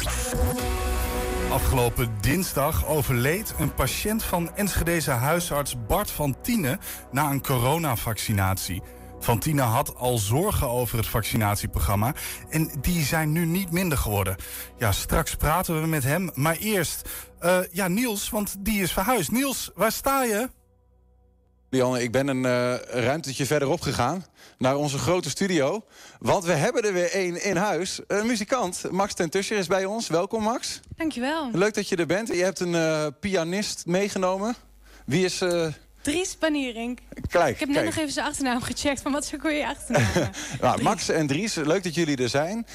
[1.51, 6.79] Afgelopen dinsdag overleed een patiënt van Enschedeze huisarts Bart van Tienen
[7.11, 8.81] na een coronavaccinatie.
[9.19, 12.13] Fantine had al zorgen over het vaccinatieprogramma.
[12.49, 14.35] En die zijn nu niet minder geworden.
[14.77, 16.31] Ja, straks praten we met hem.
[16.33, 17.09] Maar eerst,
[17.41, 19.31] uh, ja, Niels, want die is verhuisd.
[19.31, 20.49] Niels, waar sta je?
[21.71, 24.25] Lianne, ik ben een uh, ruimtetje verderop gegaan
[24.57, 25.83] naar onze grote studio.
[26.19, 27.99] Want we hebben er weer één in huis.
[28.07, 30.07] Een muzikant, Max ten Tuscher is bij ons.
[30.07, 30.79] Welkom, Max.
[30.95, 31.49] Dankjewel.
[31.53, 32.27] Leuk dat je er bent.
[32.27, 34.55] Je hebt een uh, pianist meegenomen.
[35.05, 35.41] Wie is...
[35.41, 35.67] Uh...
[36.01, 36.99] Dries Panierink.
[37.29, 39.01] Kijk, ik heb net nog even zijn achternaam gecheckt.
[39.01, 40.29] Van wat is ook je achternaam?
[40.61, 42.65] nou, Max en Dries, leuk dat jullie er zijn.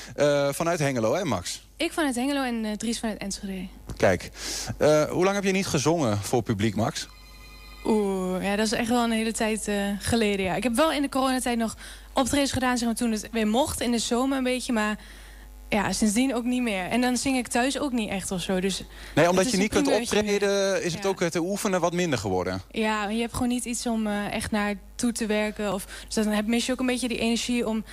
[0.54, 1.66] vanuit Hengelo, hè Max?
[1.76, 3.66] Ik vanuit Hengelo en Dries vanuit Enschede.
[3.96, 4.30] Kijk,
[5.08, 7.08] hoe lang heb je niet gezongen voor publiek, Max?
[7.84, 10.44] Oeh, ja, dat is echt wel een hele tijd uh, geleden.
[10.44, 10.54] Ja.
[10.54, 11.76] Ik heb wel in de coronatijd nog
[12.12, 13.80] optredens gedaan, zeg maar, toen het weer mocht.
[13.80, 14.98] In de zomer een beetje, maar
[15.68, 16.84] ja, sindsdien ook niet meer.
[16.84, 18.60] En dan zing ik thuis ook niet echt of zo.
[18.60, 18.82] Dus
[19.14, 21.08] nee, omdat je niet kunt optreden, is het ja.
[21.08, 22.62] ook te oefenen wat minder geworden.
[22.70, 25.72] Ja, je hebt gewoon niet iets om uh, echt naar toe te werken.
[25.72, 27.84] Of, dus dan heb, mis je ook een beetje die energie om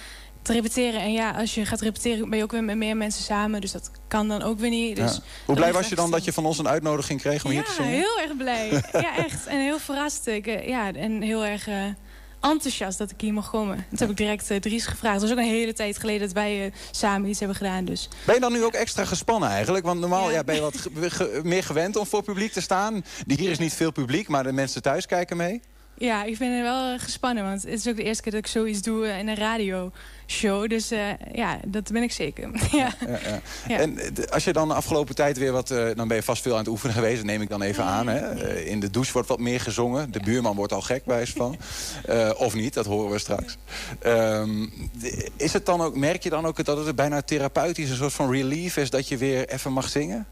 [0.41, 1.01] te repeteren.
[1.01, 3.61] En ja, als je gaat repeteren ben je ook weer met meer mensen samen.
[3.61, 4.95] Dus dat kan dan ook weer niet.
[4.95, 7.57] Dus Hoe blij was je dan dat je van ons een uitnodiging kreeg om ja,
[7.57, 7.91] hier te zingen?
[7.91, 8.69] Ja, heel erg blij.
[9.05, 9.47] ja, echt.
[9.47, 10.27] En heel verrast.
[10.27, 11.67] Ik, eh, ja, en heel erg...
[11.67, 11.75] Uh,
[12.41, 13.75] enthousiast dat ik hier mag komen.
[13.75, 15.13] Toen heb ik direct uh, Dries gevraagd.
[15.13, 17.85] Het was ook een hele tijd geleden dat wij uh, samen iets hebben gedaan.
[17.85, 18.09] Dus.
[18.25, 19.85] Ben je dan nu ook extra gespannen eigenlijk?
[19.85, 20.35] Want normaal ja.
[20.35, 20.75] Ja, ben je wat
[21.17, 23.03] ge meer gewend om voor publiek te staan.
[23.25, 25.61] Hier is niet veel publiek, maar de mensen thuis kijken mee.
[26.01, 27.43] Ja, ik ben er wel gespannen.
[27.43, 30.69] Want het is ook de eerste keer dat ik zoiets doe in een radioshow.
[30.69, 30.99] Dus uh,
[31.33, 32.49] ja, dat ben ik zeker.
[32.71, 32.93] ja.
[33.07, 33.77] Ja, ja.
[33.77, 33.97] En
[34.29, 35.71] als je dan de afgelopen tijd weer wat...
[35.71, 37.15] Uh, dan ben je vast veel aan het oefenen geweest.
[37.15, 38.07] Dat neem ik dan even aan.
[38.07, 38.45] Hè.
[38.55, 40.11] Uh, in de douche wordt wat meer gezongen.
[40.11, 41.57] De buurman wordt al gek bij van.
[42.37, 43.57] of niet, dat horen we straks.
[44.05, 44.89] Um,
[45.37, 47.89] is het dan ook, merk je dan ook dat het bijna therapeutisch...
[47.89, 50.27] een soort van relief is dat je weer even mag zingen?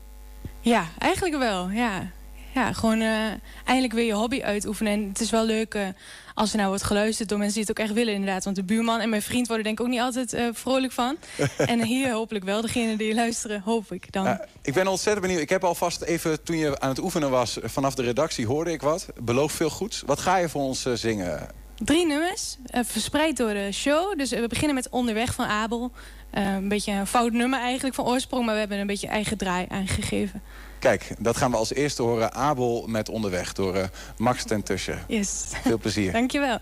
[0.59, 2.11] Ja, eigenlijk wel, ja
[2.53, 3.25] ja, gewoon uh,
[3.65, 4.93] eindelijk weer je hobby uitoefenen.
[4.93, 5.87] En het is wel leuk uh,
[6.33, 8.43] als er nou wordt geluisterd door mensen die het ook echt willen inderdaad.
[8.43, 11.17] Want de buurman en mijn vriend worden denk ik ook niet altijd uh, vrolijk van.
[11.57, 14.39] en hier hopelijk wel, degene die luisteren, hoop ik dan.
[14.61, 15.41] ik ben ontzettend benieuwd.
[15.41, 18.81] Ik heb alvast even, toen je aan het oefenen was, vanaf de redactie hoorde ik
[18.81, 19.07] wat.
[19.21, 20.03] Beloof veel goeds.
[20.05, 21.47] Wat ga je voor ons zingen?
[21.75, 24.17] Drie nummers, verspreid door de show.
[24.17, 25.91] Dus we beginnen met Onderweg van Abel.
[26.31, 29.65] een beetje een fout nummer eigenlijk van oorsprong, maar we hebben een beetje eigen draai
[29.69, 30.41] aangegeven.
[30.79, 32.33] Kijk, dat gaan we als eerste horen.
[32.33, 33.83] Abel met Onderweg door uh,
[34.17, 34.99] Max ten Tusschen.
[35.07, 35.51] Yes.
[35.63, 36.11] Veel plezier.
[36.21, 36.59] Dankjewel.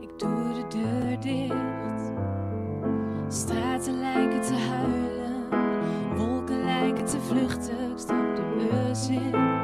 [0.00, 2.12] Ik doe de deur dicht.
[3.28, 5.48] Straten lijken te huilen.
[6.16, 7.90] Wolken lijken te vluchten.
[7.90, 9.55] Ik stap de bus in.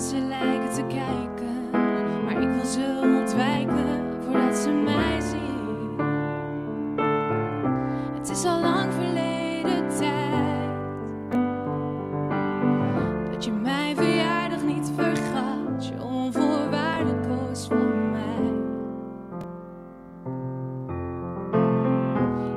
[0.00, 1.70] Mensen lijken te kijken,
[2.24, 5.98] maar ik wil ze ontwijken voordat ze mij zien.
[8.14, 11.32] Het is al lang verleden tijd
[13.32, 18.52] dat je mijn verjaardag niet vergat, je onvoorwaardelijk koos voor mij.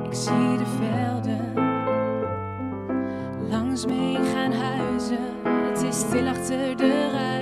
[0.02, 1.52] Ik zie de velden
[3.50, 5.32] langs me gaan huizen.
[5.44, 7.33] Het is stil achter de ruiten,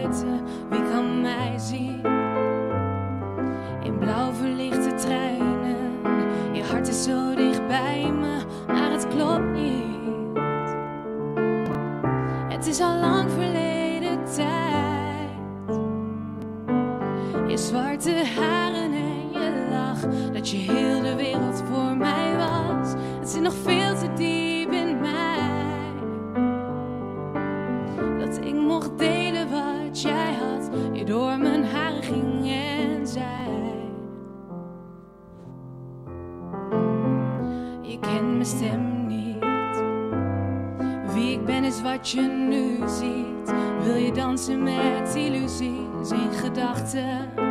[6.83, 10.75] hart is zo dicht bij me, maar het klopt niet.
[12.49, 15.81] Het is al lang verleden tijd.
[17.49, 22.93] Je zwarte haren en je lach, dat je heel de wereld voor mij was.
[23.21, 23.55] Het zit nog
[42.03, 43.55] wat je nu ziet.
[43.83, 47.42] Wil je dansen met illusies in gedachten?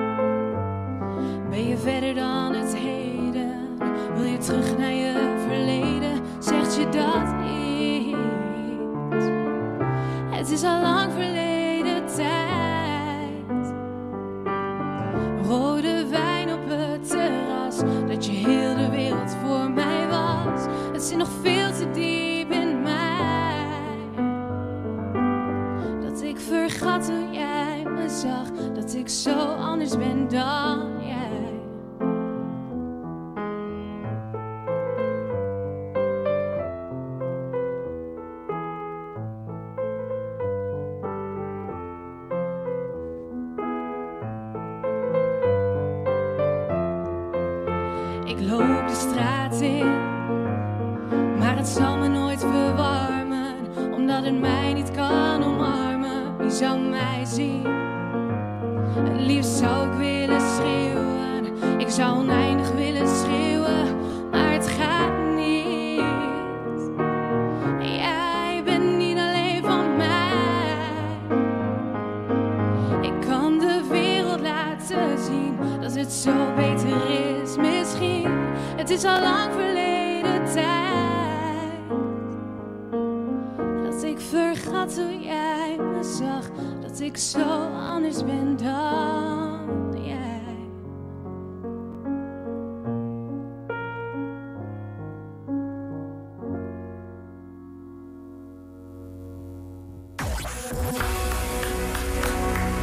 [84.22, 86.50] Vergat hoe jij me zag.
[86.82, 90.40] Dat ik zo anders ben dan jij.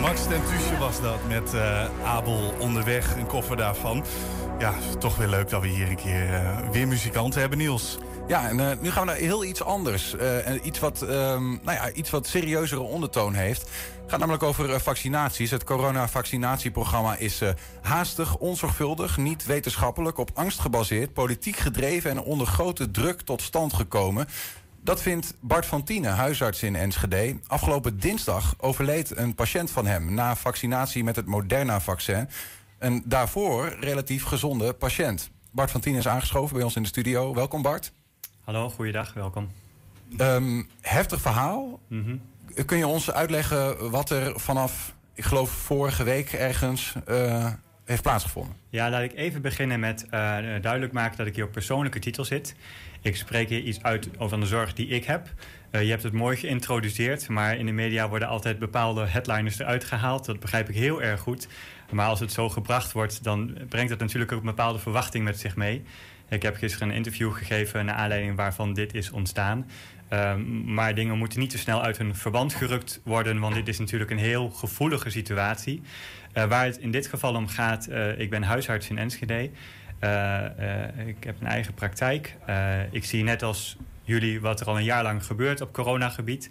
[0.01, 4.05] Max Tentusje was dat met eh, Abel onderweg, een koffer daarvan.
[4.59, 7.99] Ja, toch weer leuk dat we hier een keer eh, weer muzikanten hebben, Niels.
[8.29, 10.17] Ja, en eh, nu gaan we naar heel iets anders.
[10.17, 13.61] Eh, iets, wat, ehm, nou ja, iets wat serieuzere ondertoon heeft.
[13.61, 15.51] Het gaat namelijk over eh, vaccinaties.
[15.51, 17.43] Het coronavaccinatieprogramma is
[17.83, 23.73] haastig, onzorgvuldig, niet wetenschappelijk, op angst gebaseerd, politiek gedreven en onder grote druk tot stand
[23.73, 24.29] gekomen.
[24.81, 27.37] Dat vindt Bart van Tienen, huisarts in Enschede.
[27.47, 32.29] Afgelopen dinsdag overleed een patiënt van hem na vaccinatie met het Moderna-vaccin.
[32.79, 35.31] Een daarvoor relatief gezonde patiënt.
[35.51, 37.35] Bart van Tienen is aangeschoven bij ons in de studio.
[37.35, 37.93] Welkom Bart.
[38.49, 39.49] Hallo, goeiedag, welkom.
[40.17, 41.81] Ehm, heftig verhaal.
[41.89, 42.17] Mhm.
[42.67, 47.53] Kun je ons uitleggen wat er vanaf, ik geloof vorige week ergens, eh,
[47.85, 48.57] heeft plaatsgevonden?
[48.69, 50.11] Ja, laat ik even beginnen met eh,
[50.61, 52.55] duidelijk maken dat ik hier op persoonlijke titel zit.
[53.03, 55.33] Ik spreek hier iets uit over de zorg die ik heb.
[55.71, 59.85] Eh, je hebt het mooi geïntroduceerd, maar in de media worden altijd bepaalde headliners eruit
[59.85, 60.25] gehaald.
[60.25, 61.49] Dat begrijp ik heel erg goed.
[61.91, 65.39] Maar als het zo gebracht wordt, dan brengt het natuurlijk ook een bepaalde verwachting met
[65.39, 65.85] zich mee.
[66.29, 69.67] Ik heb gisteren een interview gegeven naar aanleiding waarvan dit is ontstaan.
[70.13, 73.79] Um, maar dingen moeten niet te snel uit hun verband gerukt worden, want dit is
[73.79, 75.83] natuurlijk een heel gevoelige situatie.
[76.35, 79.51] Uh, waar het in dit geval om gaat, uh, ik ben huisarts in Enschede.
[80.05, 80.45] Uh,
[81.07, 82.37] ik heb een eigen praktijk.
[82.91, 86.51] ik zie net als jullie wat er al een jaar lang gebeurt op coronagebied.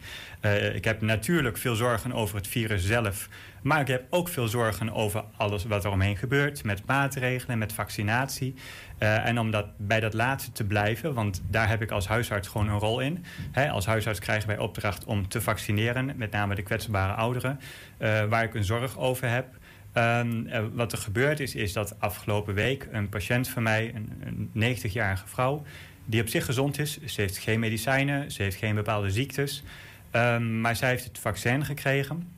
[0.74, 3.30] ik heb natuurlijk veel zorgen over het virus zelf.
[3.62, 6.64] Maar ik heb ook veel zorgen over alles wat er omheen gebeurt.
[6.64, 8.56] Met maatregelen, met vaccinatie.
[9.00, 12.48] Uh, en om dat, bij dat laatste te blijven, want daar heb ik als huisarts
[12.48, 13.26] gewoon een rol in.
[13.72, 17.60] Als huisarts krijgen wij opdracht om te vaccineren, met name de kwetsbare ouderen,
[18.00, 19.48] uh, waar ik een zorg over heb.
[19.94, 24.52] Um, uh, wat er gebeurd is, is dat afgelopen week een patiënt van mij, een,
[24.54, 25.64] een 90-jarige vrouw,
[26.06, 27.04] die op zich gezond is.
[27.06, 29.64] Ze heeft geen medicijnen, ze heeft geen bepaalde ziektes.
[30.12, 32.37] Um, maar zij heeft het vaccin gekregen.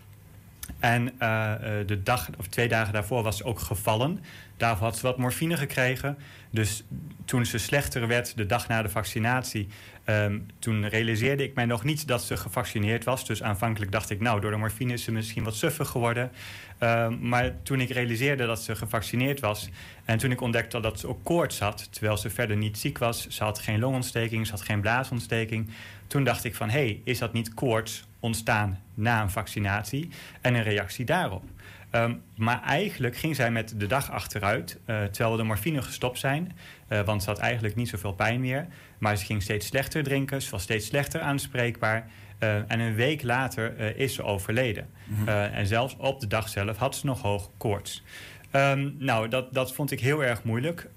[0.79, 1.53] En uh,
[1.85, 4.19] de dag of twee dagen daarvoor was ze ook gevallen.
[4.57, 6.17] Daarvoor had ze wat morfine gekregen.
[6.49, 6.83] Dus
[7.25, 9.67] toen ze slechter werd de dag na de vaccinatie...
[10.05, 13.25] Um, toen realiseerde ik mij nog niet dat ze gevaccineerd was.
[13.25, 16.31] Dus aanvankelijk dacht ik, nou, door de morfine is ze misschien wat suffer geworden.
[16.79, 19.69] Um, maar toen ik realiseerde dat ze gevaccineerd was...
[20.05, 21.87] en toen ik ontdekte dat ze ook koorts had...
[21.91, 23.27] terwijl ze verder niet ziek was...
[23.27, 25.69] ze had geen longontsteking, ze had geen blaasontsteking...
[26.09, 30.09] toen dacht ik van, hé, hey, is dat niet koorts ontstaan na een vaccinatie?
[30.41, 31.43] En een reactie daarop.
[31.91, 36.19] Um, maar eigenlijk ging zij met de dag achteruit, uh, terwijl we de morfine gestopt
[36.19, 36.51] zijn.
[36.89, 38.67] Uh, want ze had eigenlijk niet zoveel pijn meer.
[38.97, 42.09] Maar ze ging steeds slechter drinken, ze was steeds slechter aanspreekbaar.
[42.39, 44.89] Uh, en een week later is ze overleden.
[45.03, 45.27] -hmm.
[45.27, 48.03] en zelfs op de dag zelf had ze nog hoog koorts.
[48.51, 50.89] Um, nou, dat, dat vond ik heel erg moeilijk.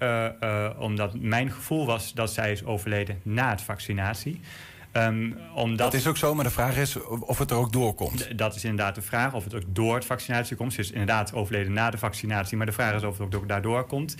[0.77, 4.41] omdat mijn gevoel was dat zij is overleden na het vaccinatie.
[4.97, 8.37] Um, omdat, dat is ook zo, maar de vraag is of het er ook doorkomt.
[8.37, 10.73] Dat is inderdaad de vraag, of het ook door het vaccinatie komt.
[10.73, 13.85] Ze is inderdaad overleden na de vaccinatie, maar de vraag is of het ook daardoor
[13.85, 14.15] komt.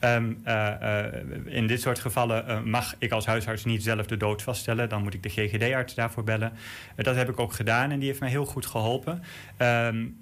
[0.00, 1.04] Um, uh, uh,
[1.44, 4.88] in dit soort gevallen uh, mag ik als huisarts niet zelf de dood vaststellen.
[4.88, 6.52] Dan moet ik de GGD-arts daarvoor bellen.
[6.96, 9.22] dat heb ik ook gedaan en die heeft mij heel goed geholpen.
[9.58, 10.16] Um,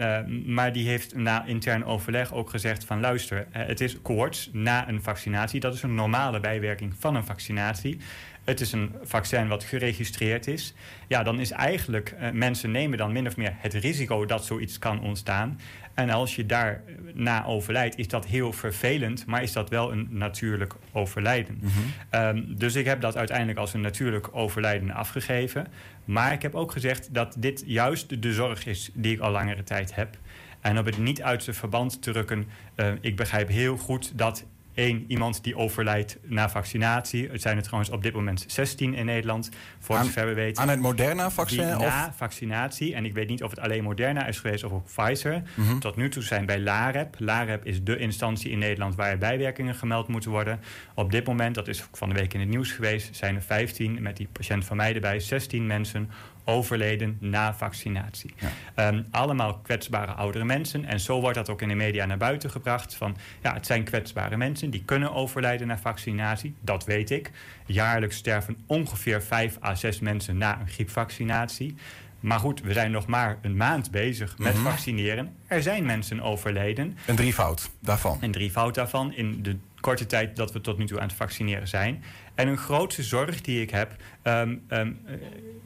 [0.47, 5.03] maar die heeft na intern overleg ook gezegd van luister, het is koorts na een
[5.03, 5.61] vaccinatie.
[5.61, 7.99] Dat is een normale bijwerking van een vaccinatie
[8.47, 10.75] het is een vaccin wat geregistreerd is.
[11.09, 14.79] Ja, dan is eigenlijk, uh, mensen nemen dan min of meer het risico dat zoiets
[14.79, 15.59] kan ontstaan.
[15.95, 20.75] En als je daarna overlijdt, is dat heel vervelend, maar is dat wel een natuurlijk
[20.93, 21.59] overlijden.
[21.61, 22.21] Mm -hmm.
[22.21, 25.67] um, dus ik heb dat uiteindelijk als een natuurlijk overlijden afgegeven.
[26.05, 29.63] Maar ik heb ook gezegd dat dit juist de zorg is die ik al langere
[29.63, 30.19] tijd heb.
[30.61, 34.45] En om het niet uit zijn verband te rukken, uh, ik begrijp heel goed dat
[34.77, 37.29] één iemand die overlijdt na vaccinatie.
[37.31, 40.63] Het zijn er trouwens op dit moment 16 in Nederland, voor Aan- zover we weten.
[40.63, 41.67] Aan het Moderna-vaccin?
[41.67, 45.43] Na vaccinatie, en ik weet niet of het alleen Moderna is geweest of ook Pfizer.
[45.55, 45.79] Mhm.
[45.79, 47.15] Tot nu toe zijn bij LAREP.
[47.19, 50.61] LAREP is de instantie in Nederland waar er bijwerkingen gemeld moeten worden.
[50.95, 53.43] Op dit moment, dat is ook van de week in het nieuws geweest, zijn er
[53.43, 56.11] 15, met die patiënt van mij erbij, 16 mensen
[56.49, 58.35] overleden na vaccinatie.
[58.75, 60.85] Ehm, allemaal kwetsbare oudere mensen.
[60.85, 62.95] En zo wordt dat ook in de media naar buiten gebracht.
[62.95, 66.55] Van, ja, het zijn kwetsbare mensen die kunnen overlijden na vaccinatie.
[66.61, 67.31] Dat weet ik.
[67.67, 71.75] Jaarlijks sterven ongeveer 5 à 6 mensen na een griepvaccinatie.
[72.21, 74.63] Maar goed, we zijn nog maar een maand bezig met Mhm.
[74.63, 75.35] vaccineren.
[75.47, 76.97] Er zijn mensen overleden.
[77.07, 78.19] Een drievoud daarvan.
[78.21, 81.69] Een drievoud daarvan in de korte tijd dat we tot nu toe aan het vaccineren
[81.69, 82.05] zijn.
[82.37, 83.97] En een grootste zorg die ik heb.
[84.23, 85.15] ehm, ehm, eh,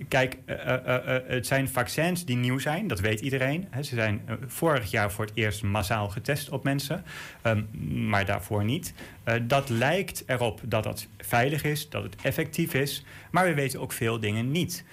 [0.09, 3.69] kijk, eh, eh, het zijn vaccins die nieuw zijn, dat weet iedereen.
[3.75, 7.05] Ze zijn vorig jaar voor het eerst massaal getest op mensen,
[7.43, 7.63] ehm,
[8.09, 8.95] maar daarvoor niet.
[9.43, 13.93] Dat lijkt erop dat dat veilig is, dat het effectief is, maar we weten ook
[13.93, 14.85] veel dingen niet.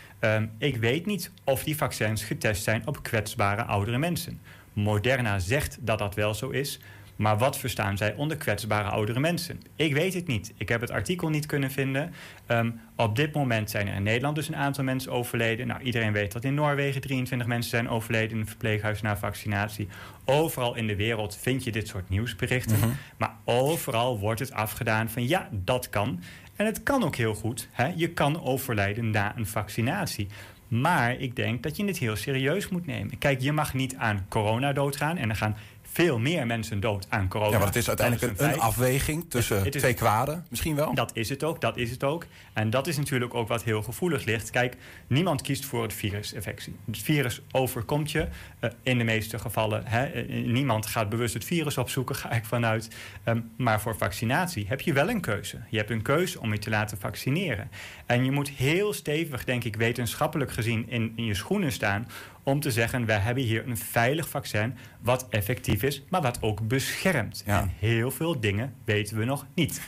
[0.57, 4.39] Ik weet niet of die vaccins getest zijn op kwetsbare oudere mensen.
[4.73, 6.79] Moderna zegt dat dat wel zo is.
[7.17, 9.61] Maar wat verstaan zij onder kwetsbare oudere mensen?
[9.75, 10.53] Ik weet het niet.
[10.57, 12.13] Ik heb het artikel niet kunnen vinden.
[12.45, 15.67] Ehm, op dit moment zijn er in Nederland dus een aantal mensen overleden.
[15.67, 19.87] Nou, iedereen weet dat in Noorwegen 23 mensen zijn overleden in een verpleeghuis na vaccinatie.
[20.25, 22.77] Overal in de wereld vind je dit soort nieuwsberichten.
[22.77, 22.89] Mhm.
[23.17, 26.21] Maar overal wordt het afgedaan van ja, dat kan.
[26.55, 27.67] En het kan ook heel goed.
[27.71, 27.91] Hè?
[27.95, 30.27] Je kan overlijden na een vaccinatie.
[30.67, 33.17] Maar ik denk dat je het heel serieus moet nemen.
[33.17, 35.17] Kijk, je mag niet aan corona doodgaan.
[35.17, 35.57] En er gaan
[35.97, 37.51] veel meer mensen dood aan corona.
[37.51, 40.93] Ja, want het is uiteindelijk een, afweging tussen Het is- twee kwaden, misschien wel.
[40.93, 42.25] Dat is het ook, dat is het ook.
[42.57, 44.49] En dat is natuurlijk ook wat heel gevoelig ligt.
[44.49, 44.75] Kijk,
[45.07, 46.75] niemand kiest voor het virusinfectie.
[46.85, 48.27] Het virus overkomt je
[48.59, 49.85] eh, in de meeste gevallen.
[49.85, 50.05] Hè.
[50.05, 52.89] Eh, niemand gaat bewust het virus opzoeken, ga ik vanuit.
[53.23, 55.59] Ehm, maar voor vaccinatie heb je wel een keuze.
[55.69, 57.69] Je hebt een keuze om je te laten vaccineren.
[58.05, 62.07] En je moet heel stevig, denk ik, wetenschappelijk gezien in, in je schoenen staan
[62.47, 66.67] om te zeggen, wij hebben hier een veilig vaccin wat effectief is, maar wat ook
[66.67, 67.43] beschermt.
[67.45, 69.81] En heel veel dingen weten we nog niet.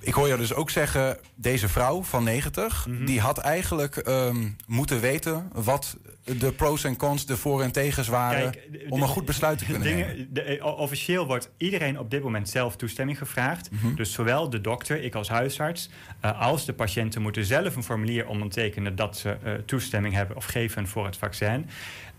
[0.00, 3.04] Ik hoor jou dus ook zeggen, deze vrouw van 90, Mhm.
[3.04, 5.96] die had eigenlijk ehm, moeten weten wat
[6.38, 9.58] de pros en cons, de voor en tegens waren, Kijk, de- om een goed besluit
[9.58, 10.28] te kunnen dingen, nemen.
[10.34, 13.70] de- officieel wordt iedereen op dit moment zelf toestemming gevraagd.
[13.70, 13.94] Mhm.
[13.94, 15.88] Dus zowel de dokter, ik als huisarts,
[16.20, 20.44] eh, als de patiënten moeten zelf een formulier ondertekenen dat ze eh, toestemming hebben of
[20.44, 21.66] geven voor het vaccin.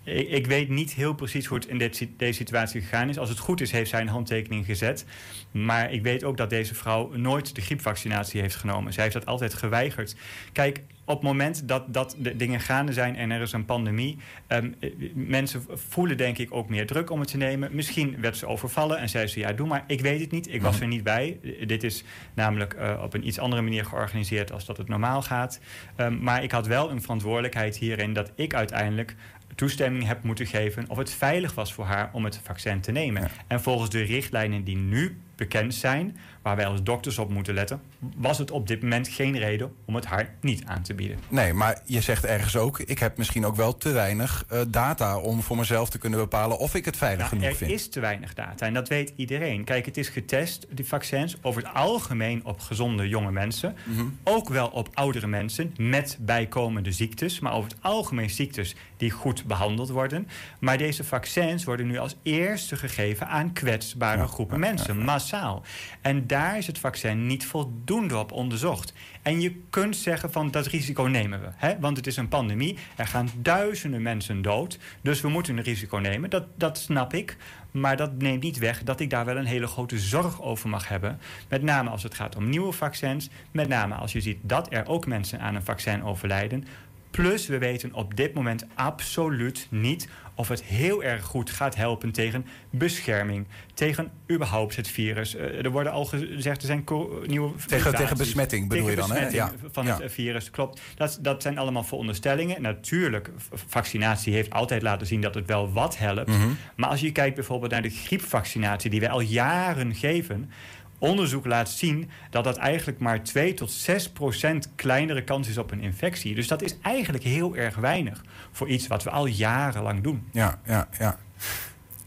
[0.03, 3.17] Ik, ik weet niet heel precies hoe het in dit, deze situatie gegaan is.
[3.17, 5.05] Als het goed is, heeft zij een handtekening gezet.
[5.51, 8.93] Maar ik weet ook dat deze vrouw nooit de griepvaccinatie heeft genomen.
[8.93, 10.15] Zij heeft dat altijd geweigerd.
[10.51, 14.17] Kijk, op het moment dat, dat de dingen gaande zijn en er is een pandemie...
[14.47, 17.69] ehm, eh, mensen voelen denk ik ook meer druk om het te nemen.
[17.75, 19.83] Misschien werd ze overvallen en zei ze, ja, doe maar.
[19.87, 20.81] Ik weet het niet, ik was Mhm.
[20.83, 21.37] er niet bij.
[21.43, 24.51] Eh, Dit is namelijk eh, op een iets andere manier georganiseerd...
[24.51, 25.59] als dat het normaal gaat.
[25.95, 28.13] Ehm, maar ik had wel een verantwoordelijkheid hierin...
[28.13, 29.15] dat ik uiteindelijk
[29.55, 30.89] toestemming heb moeten geven...
[30.89, 33.29] of het veilig was voor haar om het vaccin te nemen.
[33.47, 36.17] En volgens de richtlijnen die nu bekend zijn...
[36.49, 37.81] waar wij als dokters op moeten letten...
[38.15, 41.17] was het op dit moment geen reden om het haar niet aan te bieden.
[41.27, 45.17] Nee, maar je zegt ergens ook, ik heb misschien ook wel te weinig eh, data
[45.17, 47.71] om voor mezelf te kunnen bepalen of ik het veilig Nou, genoeg er vind.
[47.71, 49.63] is te weinig data en dat weet iedereen.
[49.63, 53.75] Kijk, het is getest, die vaccins, over het algemeen op gezonde jonge mensen.
[53.83, 54.05] Mhm.
[54.23, 57.39] Ook wel op oudere mensen met bijkomende ziektes.
[57.39, 60.27] Maar over het algemeen ziektes die goed behandeld worden.
[60.59, 65.63] Maar deze vaccins worden nu als eerste gegeven aan kwetsbare groepen mensen, massaal.
[66.01, 68.93] En daar is het vaccin niet voldoende op onderzocht.
[69.21, 71.47] En je kunt zeggen van dat risico nemen we.
[71.55, 71.79] Hè?
[71.79, 72.77] Want het is een pandemie.
[72.95, 74.79] Er gaan duizenden mensen dood.
[75.01, 76.29] Dus we moeten een risico nemen.
[76.29, 77.37] Dat, dat snap ik.
[77.71, 80.87] Maar dat neemt niet weg dat ik daar wel een hele grote zorg over mag
[80.87, 81.19] hebben.
[81.49, 83.29] Met name als het gaat om nieuwe vaccins.
[83.51, 86.65] Met name als je ziet dat er ook mensen aan een vaccin overlijden.
[87.11, 90.07] Plus, we weten op dit moment absoluut niet
[90.39, 93.47] of het heel erg goed gaat helpen tegen bescherming.
[93.73, 95.35] Tegen überhaupt het virus.
[95.35, 96.83] Eh, er worden al gezegd, er zijn
[97.25, 98.17] nieuwe tegen mutaties.
[98.17, 99.27] besmetting bedoel Tegen je dan, hè?
[99.27, 99.51] Ja.
[99.71, 99.97] van Ja.
[100.01, 100.81] het virus, klopt.
[100.95, 102.61] Dat, dat zijn allemaal veronderstellingen.
[102.61, 103.31] Natuurlijk,
[103.67, 106.27] vaccinatie heeft altijd laten zien dat het wel wat helpt.
[106.27, 106.49] Mhm.
[106.75, 108.89] Maar als je kijkt bijvoorbeeld naar de griepvaccinatie...
[108.89, 110.51] die wij al jaren geven...
[110.99, 115.71] Onderzoek laat zien dat dat eigenlijk maar 2 tot 6 procent kleinere kans is op
[115.71, 116.35] een infectie.
[116.35, 120.27] Dus dat is eigenlijk heel erg weinig voor iets wat we al jarenlang doen.
[120.31, 121.17] Ja, ja, ja.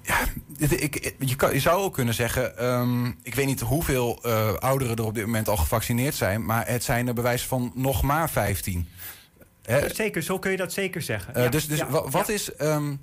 [0.02, 0.18] Ja,
[0.58, 4.96] ik, je, kan, je zou ook kunnen zeggen, ehm, ik weet niet hoeveel eh, ouderen
[4.96, 8.30] er op dit moment al gevaccineerd zijn, maar het zijn er bewijs van nog maar
[8.30, 8.88] 15.
[9.62, 9.94] Hè?
[9.94, 11.34] Zeker, zo kun je dat zeker zeggen.
[11.34, 12.32] Eh, Ja, dus dus ja, wat, ja.
[12.34, 12.94] is, ehm,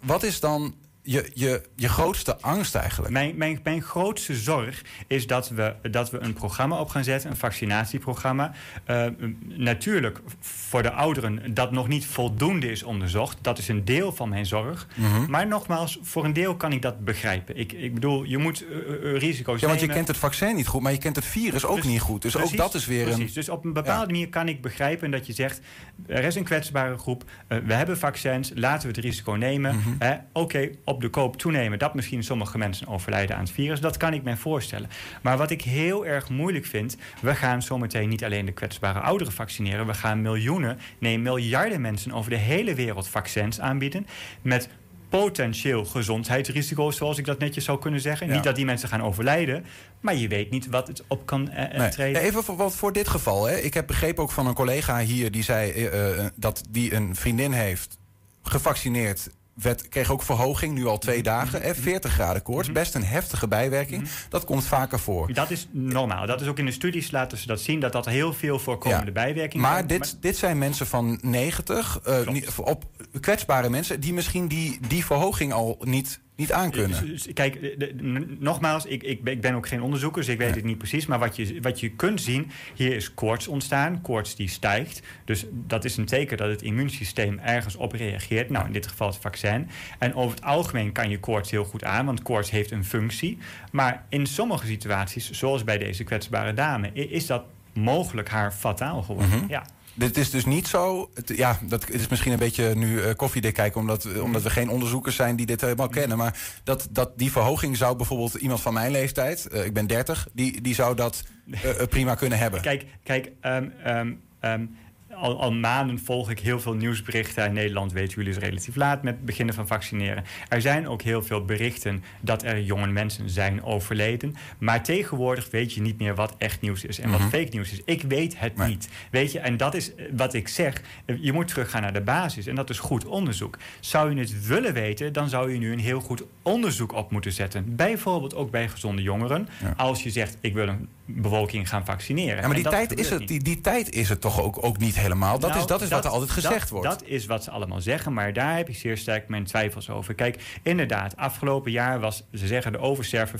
[0.00, 0.74] wat is dan
[1.06, 3.12] je, je, je grootste angst eigenlijk?
[3.12, 7.30] Mijn, mijn, mijn grootste zorg is dat we, dat we een programma op gaan zetten,
[7.30, 8.52] een vaccinatieprogramma.
[8.86, 9.06] Uh,
[9.48, 13.38] natuurlijk voor de ouderen dat nog niet voldoende is onderzocht.
[13.40, 14.86] Dat is een deel van mijn zorg.
[14.94, 15.30] Mhm.
[15.30, 17.56] Maar nogmaals, voor een deel kan ik dat begrijpen.
[17.56, 20.82] Ik, ik bedoel, je moet uh, risico's Ja, want je kent het vaccin niet goed,
[20.82, 22.22] maar je kent het virus ook niet goed.
[22.22, 23.28] Dus precies, ook dat is weer precies.
[23.28, 23.34] een...
[23.34, 25.60] Dus op een bepaalde manier kan ik begrijpen dat je zegt...
[26.06, 29.76] er is een kwetsbare groep, eh, we hebben vaccins, laten we het risico nemen.
[29.76, 29.88] Mhm.
[29.98, 33.80] Eh, Oké, op de koop toenemen dat misschien sommige mensen overlijden aan het virus.
[33.80, 34.90] Dat kan ik me voorstellen.
[35.22, 36.96] Maar wat ik heel erg moeilijk vind...
[37.20, 39.86] we gaan zometeen niet alleen de kwetsbare ouderen vaccineren...
[39.86, 44.06] we gaan miljoenen, nee miljarden mensen over de hele wereld vaccins aanbieden...
[44.42, 44.68] met
[45.08, 48.26] potentieel gezondheidsrisico's, zoals ik dat netjes zou kunnen zeggen.
[48.26, 48.34] Ja.
[48.34, 49.64] Niet dat die mensen gaan overlijden,
[50.00, 51.90] maar je weet niet wat het op kan eh, eh, Nee.
[51.90, 52.22] treden.
[52.22, 53.44] Even voor, wat voor dit geval.
[53.44, 53.56] Hè.
[53.56, 55.30] Ik heb begrepen ook van een collega hier...
[55.30, 57.98] die zei eh, dat die een vriendin heeft
[58.42, 59.28] gevaccineerd...
[59.54, 61.24] Werd, kreeg ook verhoging, nu al twee Mhm.
[61.24, 61.62] dagen.
[61.62, 64.08] Hè, 40 graden koorts, best een heftige bijwerking.
[64.28, 65.32] Dat komt vaker voor.
[65.32, 66.26] Dat is normaal.
[66.26, 69.06] Dat is ook in de studies laten ze dat zien, dat dat heel veel voorkomende
[69.06, 69.12] Ja.
[69.12, 72.18] bijwerkingen Maar dit, dit zijn mensen van 90, eh,
[72.56, 72.84] op
[73.20, 74.00] kwetsbare mensen...
[74.00, 77.06] die misschien die, die verhoging al niet, niet aankunnen.
[77.06, 80.30] Dus, Kijk, de- de- n- nogmaals, ik, ik, ben- ik ben ook geen onderzoeker, dus
[80.32, 81.06] ik weet het niet precies.
[81.06, 84.00] Maar wat je, wat je kunt zien, hier is koorts ontstaan.
[84.00, 85.02] Koorts die stijgt.
[85.24, 88.50] Dus dat is een teken dat het immuunsysteem ergens op reageert.
[88.50, 89.68] Nou, in dit geval het vaccin.
[89.98, 93.38] En over het algemeen kan je koorts heel goed aan, want koorts heeft een functie.
[93.72, 99.38] Maar in sommige situaties, zoals bij deze kwetsbare dame, is dat mogelijk haar fataal geworden.
[99.38, 99.48] Mhm.
[99.48, 99.66] Ja.
[99.94, 101.10] Dit is dus niet zo.
[101.14, 104.20] Het, ja, dat is misschien een beetje nu eh, koffiedik kijken, omdat, Mhm.
[104.20, 106.16] omdat we geen onderzoekers zijn die dit helemaal kennen.
[106.16, 110.28] Maar dat, dat die verhoging zou bijvoorbeeld iemand van mijn leeftijd, eh, ik ben 30,
[110.32, 112.60] die, die zou dat eh, eh, prima kunnen hebben.
[112.60, 114.66] Kijk, kijk ehm, ehm, ehm,
[115.14, 117.44] al, al maanden volg ik heel veel nieuwsberichten.
[117.46, 120.24] In Nederland weten jullie is relatief laat met het beginnen van vaccineren.
[120.48, 124.34] Er zijn ook heel veel berichten dat er jonge mensen zijn overleden.
[124.58, 127.28] Maar tegenwoordig weet je niet meer wat echt nieuws is en wat Mhm.
[127.28, 127.80] fake nieuws is.
[127.84, 128.88] Ik weet het niet.
[129.10, 130.82] Weet je, en dat is eh, wat ik zeg.
[131.04, 133.58] Eh, Je moet teruggaan naar de basis en dat is goed onderzoek.
[133.80, 137.32] Zou je het willen weten, dan zou je nu een heel goed onderzoek op moeten
[137.32, 137.76] zetten.
[137.76, 139.48] Bijvoorbeeld ook bij gezonde jongeren.
[139.76, 142.34] Als je zegt, ik wil een bevolking gaan vaccineren.
[142.36, 144.78] Ja, maar En die tijd, is het, die, die tijd is het toch ook, ook
[144.78, 145.38] niet helemaal.
[145.38, 146.88] Dat Nou, is, dat is wat er altijd gezegd dat- wordt.
[146.88, 150.14] Dat is wat ze allemaal zeggen, maar daar heb ik zeer sterk mijn twijfels over.
[150.14, 153.38] Kijk, inderdaad, afgelopen jaar was, ze zeggen, de oversterven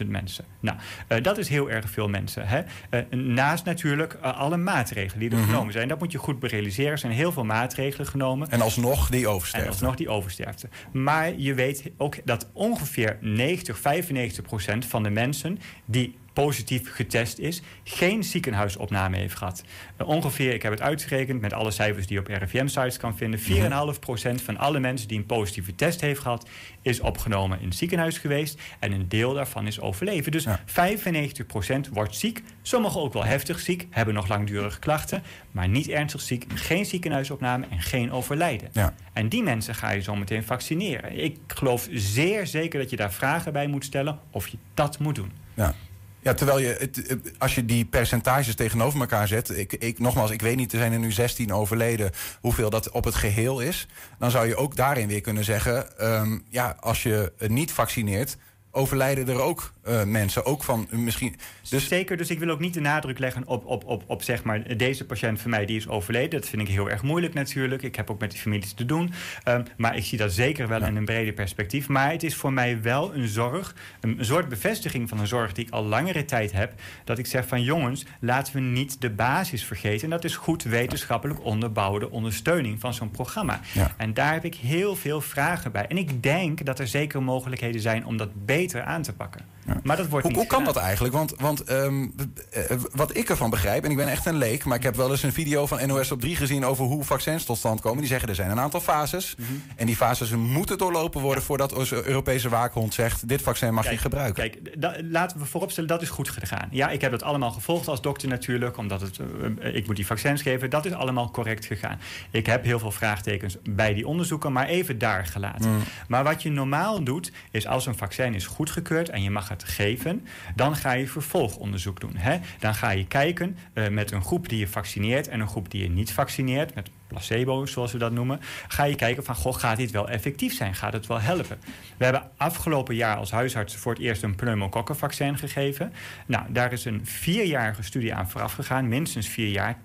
[0.00, 0.44] 15.000 mensen.
[0.60, 0.76] Nou,
[1.08, 2.46] eh, dat is heel erg veel mensen.
[2.48, 2.60] Hè?
[2.90, 5.46] Eh, naast natuurlijk eh, alle maatregelen die er Mhm.
[5.46, 5.88] genomen zijn.
[5.88, 6.92] Dat moet je goed berealiseren.
[6.92, 8.50] Er zijn heel veel maatregelen genomen.
[8.50, 9.68] En alsnog die En oversterfte.
[9.68, 10.68] alsnog die oversterfte.
[10.92, 17.38] Maar je weet ook dat ongeveer 90, 95 procent van de mensen die positief getest
[17.38, 19.62] is, geen ziekenhuisopname heeft gehad.
[19.96, 23.40] Eh, ongeveer, ik heb het uitgerekend met alle cijfers die je op RIVM-sites kan vinden,
[23.40, 26.48] 4,5 procent van alle mensen die een positieve test heeft gehad,
[26.82, 28.60] is opgenomen in het ziekenhuis geweest.
[28.78, 30.32] En een deel daarvan is overleven.
[30.32, 32.42] Dus 95 procent wordt ziek.
[32.62, 37.66] Sommigen ook wel heftig ziek, hebben nog langdurige klachten, maar niet ernstig ziek, geen ziekenhuisopname
[37.70, 38.68] en geen overlijden.
[38.72, 38.94] Ja.
[39.12, 41.24] En die mensen ga je zo meteen vaccineren.
[41.24, 45.14] Ik geloof zeer zeker dat je daar vragen bij moet stellen of je dat moet
[45.14, 45.32] doen.
[45.54, 45.74] Ja.
[46.20, 49.58] Ja, terwijl je, het, als je die percentages tegenover elkaar zet...
[49.58, 52.10] Ik, ik, nogmaals, ik weet niet, er zijn er nu 16 overleden...
[52.40, 53.86] hoeveel dat op het geheel is.
[54.18, 55.98] Dan zou je ook daarin weer kunnen zeggen...
[55.98, 58.36] ehm, ja, als je niet vaccineert...
[58.78, 61.36] overlijden er ook eh, mensen, ook van eh, misschien...
[61.68, 64.42] Dus Zeker, dus ik wil ook niet de nadruk leggen op, op, op, op zeg
[64.42, 66.40] maar, deze patiënt van mij die is overleden.
[66.40, 67.82] Dat vind ik heel erg moeilijk natuurlijk.
[67.82, 69.12] Ik heb ook met die families te doen.
[69.44, 71.88] Ehm, maar ik zie dat zeker wel in een breder perspectief.
[71.88, 75.52] Maar het is voor mij wel een zorg, een, een soort bevestiging van een zorg
[75.52, 76.72] die ik al langere tijd heb.
[77.04, 80.04] Dat ik zeg van jongens, laten we niet de basis vergeten.
[80.04, 83.60] En dat is goed wetenschappelijk onderbouwde ondersteuning van zo'n programma.
[83.72, 83.94] Ja.
[83.96, 85.86] En daar heb ik heel veel vragen bij.
[85.86, 89.44] En ik denk dat er zeker mogelijkheden zijn om dat beter aan te pakken.
[89.82, 90.74] Maar dat wordt Hoe, niet hoe kan gedaan.
[90.74, 91.14] dat eigenlijk?
[91.14, 92.06] Want, want ehm,
[92.50, 94.64] eh, wat ik ervan begrijp, en ik ben echt een leek...
[94.64, 96.64] maar ik heb wel eens een video van NOS op 3 gezien...
[96.64, 97.98] over hoe vaccins tot stand komen.
[97.98, 99.34] Die zeggen er zijn een aantal fases.
[99.38, 99.52] Mhm.
[99.76, 101.44] En die fases moeten doorlopen worden...
[101.44, 103.28] voordat onze Europese waakhond zegt...
[103.28, 104.50] dit vaccin mag je gebruiken.
[104.50, 106.68] Kijk, da- laten we vooropstellen, dat is goed gegaan.
[106.70, 109.18] Ja, ik heb dat allemaal gevolgd als dokter natuurlijk, omdat het,
[109.60, 110.70] eh, ik moet die vaccins geven.
[110.70, 112.00] Dat is allemaal correct gegaan.
[112.30, 115.70] Ik heb heel veel vraagtekens bij die onderzoeken, maar even daar gelaten.
[115.70, 115.82] Mm.
[116.08, 119.57] Maar wat je normaal doet, is als een vaccin is goedgekeurd en je mag het
[119.62, 122.16] geven, dan ga je vervolgonderzoek doen.
[122.16, 122.38] Hè?
[122.58, 125.82] Dan ga je kijken eh, met een groep die je vaccineert en een groep die
[125.82, 129.76] je niet vaccineert, met placebo zoals we dat noemen, ga je kijken van goh, gaat
[129.76, 130.74] dit wel effectief zijn?
[130.74, 131.58] Gaat het wel helpen?
[131.96, 135.92] We hebben afgelopen jaar als huisarts voor het eerst een pneumokokkenvaccin gegeven.
[136.26, 139.76] Nou, daar is een vierjarige studie aan vooraf gegaan, minstens vier jaar.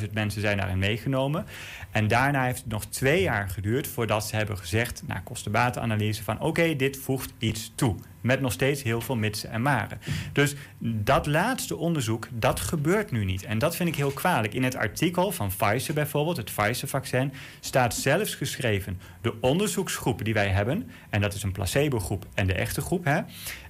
[0.00, 1.46] 80.000 mensen zijn daarin meegenomen.
[1.90, 6.40] En daarna heeft het nog twee jaar geduurd voordat ze hebben gezegd, na kostenbatenanalyse, van
[6.40, 7.96] oké, dit voegt iets toe.
[8.20, 10.00] Met nog steeds heel veel mitsen en maren.
[10.32, 13.44] Dus dat laatste onderzoek, dat gebeurt nu niet.
[13.44, 14.54] En dat vind ik heel kwalijk.
[14.54, 20.48] In het artikel van Pfizer bijvoorbeeld, het Pfizer-vaccin, staat zelfs geschreven: de onderzoeksgroep die wij
[20.48, 23.20] hebben, en dat is een placebo-groep en de echte groep, hè,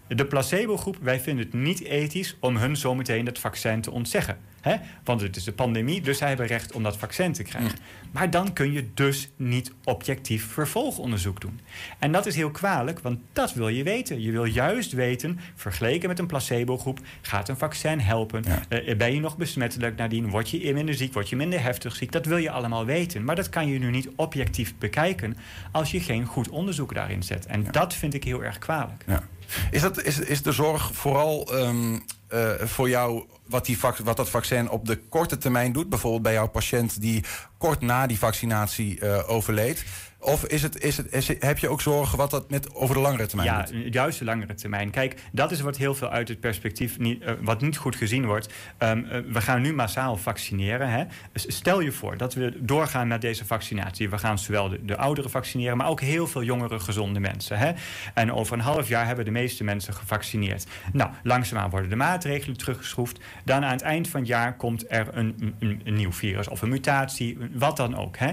[0.08, 4.38] de placebo-groep, wij vinden het niet ethisch om hun zometeen het vaccin te ontzeggen.
[4.60, 4.76] Hè?
[5.04, 7.78] Want het is de pandemie, dus zij hebben recht om dat vaccin te krijgen.
[8.10, 11.60] Maar dan kun je dus niet objectief vervolgonderzoek doen.
[11.98, 14.20] En dat is heel kwalijk, want dat wil je weten.
[14.20, 18.44] Je wil juist weten, vergeleken met een placebo-groep, gaat een vaccin helpen?
[18.68, 20.30] Eh, ben je nog besmettelijk nadien?
[20.30, 21.12] Word je minder ziek?
[21.12, 22.12] Word je minder heftig ziek?
[22.12, 23.24] Dat wil je allemaal weten.
[23.24, 25.36] Maar dat kan je nu niet objectief bekijken
[25.72, 27.46] als je geen goed onderzoek daarin zet.
[27.46, 29.04] En dat vind ik heel erg kwalijk.
[29.06, 29.22] Ja.
[29.70, 34.28] Is, dat, is, is de zorg vooral um, uh, voor jou wat, die, wat dat
[34.28, 35.88] vaccin op de korte termijn doet?
[35.88, 37.24] Bijvoorbeeld bij jouw patiënt die
[37.58, 39.84] kort na die vaccinatie uh, overleed.
[40.20, 43.00] Of is het, is het, is heb je ook zorgen wat dat met over de
[43.00, 43.94] langere termijn ja, doet?
[43.94, 44.90] juist de langere termijn.
[44.90, 48.26] Kijk, dat is wat heel veel uit het perspectief niet, uh, wat niet goed gezien
[48.26, 48.52] wordt.
[48.78, 50.90] Um, uh, we gaan nu massaal vaccineren.
[50.90, 51.04] Hè?
[51.34, 54.10] Stel je voor dat we doorgaan met deze vaccinatie.
[54.10, 57.58] We gaan zowel de, de ouderen vaccineren, maar ook heel veel jongere gezonde mensen.
[57.58, 57.72] Hè?
[58.14, 60.66] En over een half jaar hebben de meeste mensen gevaccineerd.
[60.92, 63.18] Nou, langzaamaan worden de maatregelen teruggeschroefd.
[63.44, 66.62] Dan aan het eind van het jaar komt er een, een, een nieuw virus of
[66.62, 68.16] een mutatie, wat dan ook.
[68.16, 68.32] Hè?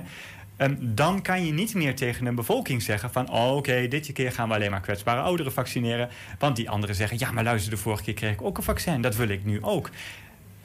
[0.57, 3.29] Um, dan kan je niet meer tegen een bevolking zeggen van...
[3.31, 6.09] Oh, oké, okay, dit keer gaan we alleen maar kwetsbare ouderen vaccineren.
[6.39, 9.01] Want die anderen zeggen, ja, maar luister, de vorige keer kreeg ik ook een vaccin.
[9.01, 9.89] Dat wil ik nu ook.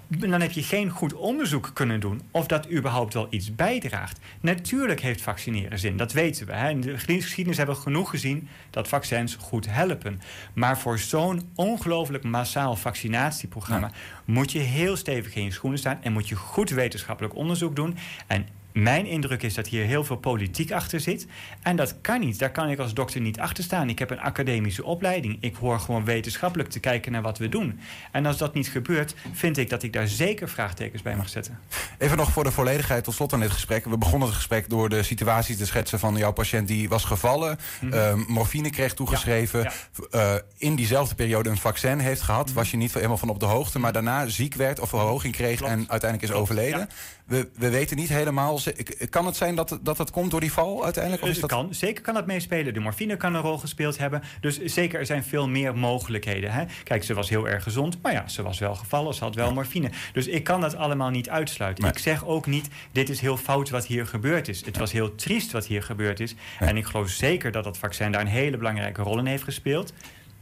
[0.09, 4.19] Dan heb je geen goed onderzoek kunnen doen of dat überhaupt wel iets bijdraagt.
[4.41, 6.53] Natuurlijk heeft vaccineren zin, dat weten we.
[6.53, 6.71] Hè.
[6.71, 10.21] In de geschiedenis hebben we genoeg gezien dat vaccins goed helpen.
[10.53, 13.87] Maar voor zo'n ongelooflijk massaal vaccinatieprogramma...
[13.87, 13.93] Ja.
[14.25, 15.99] moet je heel stevig in je schoenen staan...
[16.03, 17.97] en moet je goed wetenschappelijk onderzoek doen...
[18.27, 21.27] En mijn indruk is dat hier heel veel politiek achter zit.
[21.63, 22.39] En dat kan niet.
[22.39, 23.89] Daar kan ik als dokter niet achter staan.
[23.89, 25.37] Ik heb een academische opleiding.
[25.41, 27.81] Ik hoor gewoon wetenschappelijk te kijken naar wat we doen.
[28.13, 31.59] En als dat niet gebeurt, vind ik dat ik daar zeker vraagtekens bij mag zetten.
[31.99, 33.85] Even nog voor de volledigheid tot slot aan dit gesprek.
[33.85, 37.59] We begonnen het gesprek door de situatie te schetsen van jouw patiënt die was gevallen.
[37.81, 38.21] Mm -hmm.
[38.21, 39.63] uh, morfine kreeg toegeschreven.
[39.63, 39.73] Ja,
[40.11, 40.35] ja.
[40.35, 42.41] Uh, in diezelfde periode een vaccin heeft gehad.
[42.41, 42.55] Mm -hmm.
[42.55, 43.79] Was je niet helemaal van op de hoogte.
[43.79, 45.73] Maar daarna ziek werd of verhoging kreeg Klopt.
[45.73, 46.43] en uiteindelijk is Klopt.
[46.43, 46.79] overleden.
[46.79, 46.89] Ja.
[47.31, 48.61] We, we weten niet helemaal
[49.11, 51.23] kan het zijn dat, dat dat komt door die val uiteindelijk?
[51.23, 51.51] Of is dat...
[51.51, 52.75] kan, zeker kan dat meespelen.
[52.75, 54.23] De morfine kan een rol gespeeld hebben.
[54.41, 56.51] Dus zeker, er zijn veel meer mogelijkheden.
[56.53, 56.65] Hè?
[56.85, 59.15] Kijk, ze was heel erg gezond, maar ja, ze was wel gevallen.
[59.15, 59.53] Ze had wel ja.
[59.53, 59.91] morfine.
[60.13, 61.85] Dus ik kan dat allemaal niet uitsluiten.
[61.85, 61.93] Nee.
[61.93, 64.65] Ik zeg ook niet, dit is heel fout wat hier gebeurd is.
[64.65, 66.35] Het was heel triest wat hier gebeurd is.
[66.61, 66.69] Nee.
[66.69, 69.93] En ik geloof zeker dat dat vaccin daar een hele belangrijke rol in heeft gespeeld.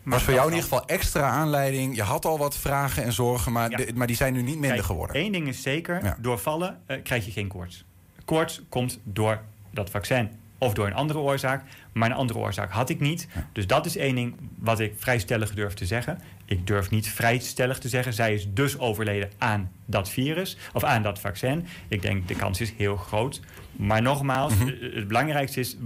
[0.09, 1.97] Maar was voor jou in ieder geval extra aanleiding.
[1.97, 3.77] Je had al wat vragen en zorgen, maar, ja.
[3.77, 5.17] de, maar die zijn nu niet minder Kijk, geworden.
[5.17, 6.17] Eén ding is zeker, ja.
[6.21, 7.85] door vallen uh, krijg je geen koorts.
[8.25, 9.41] Koorts komt door
[9.71, 11.65] dat vaccin of door een andere oorzaak.
[11.93, 13.29] Maar een andere oorzaak had ik niet.
[13.53, 16.21] Dus dat is één ding wat ik vrij stellig durf te zeggen.
[16.45, 18.13] Ik durf niet vrij stellig te zeggen.
[18.13, 21.67] Zij is dus overleden aan dat virus of aan dat vaccin.
[21.89, 23.41] Ik denk de kans is heel groot.
[23.73, 24.75] Maar nogmaals, mm -hmm.
[24.95, 25.77] het belangrijkste is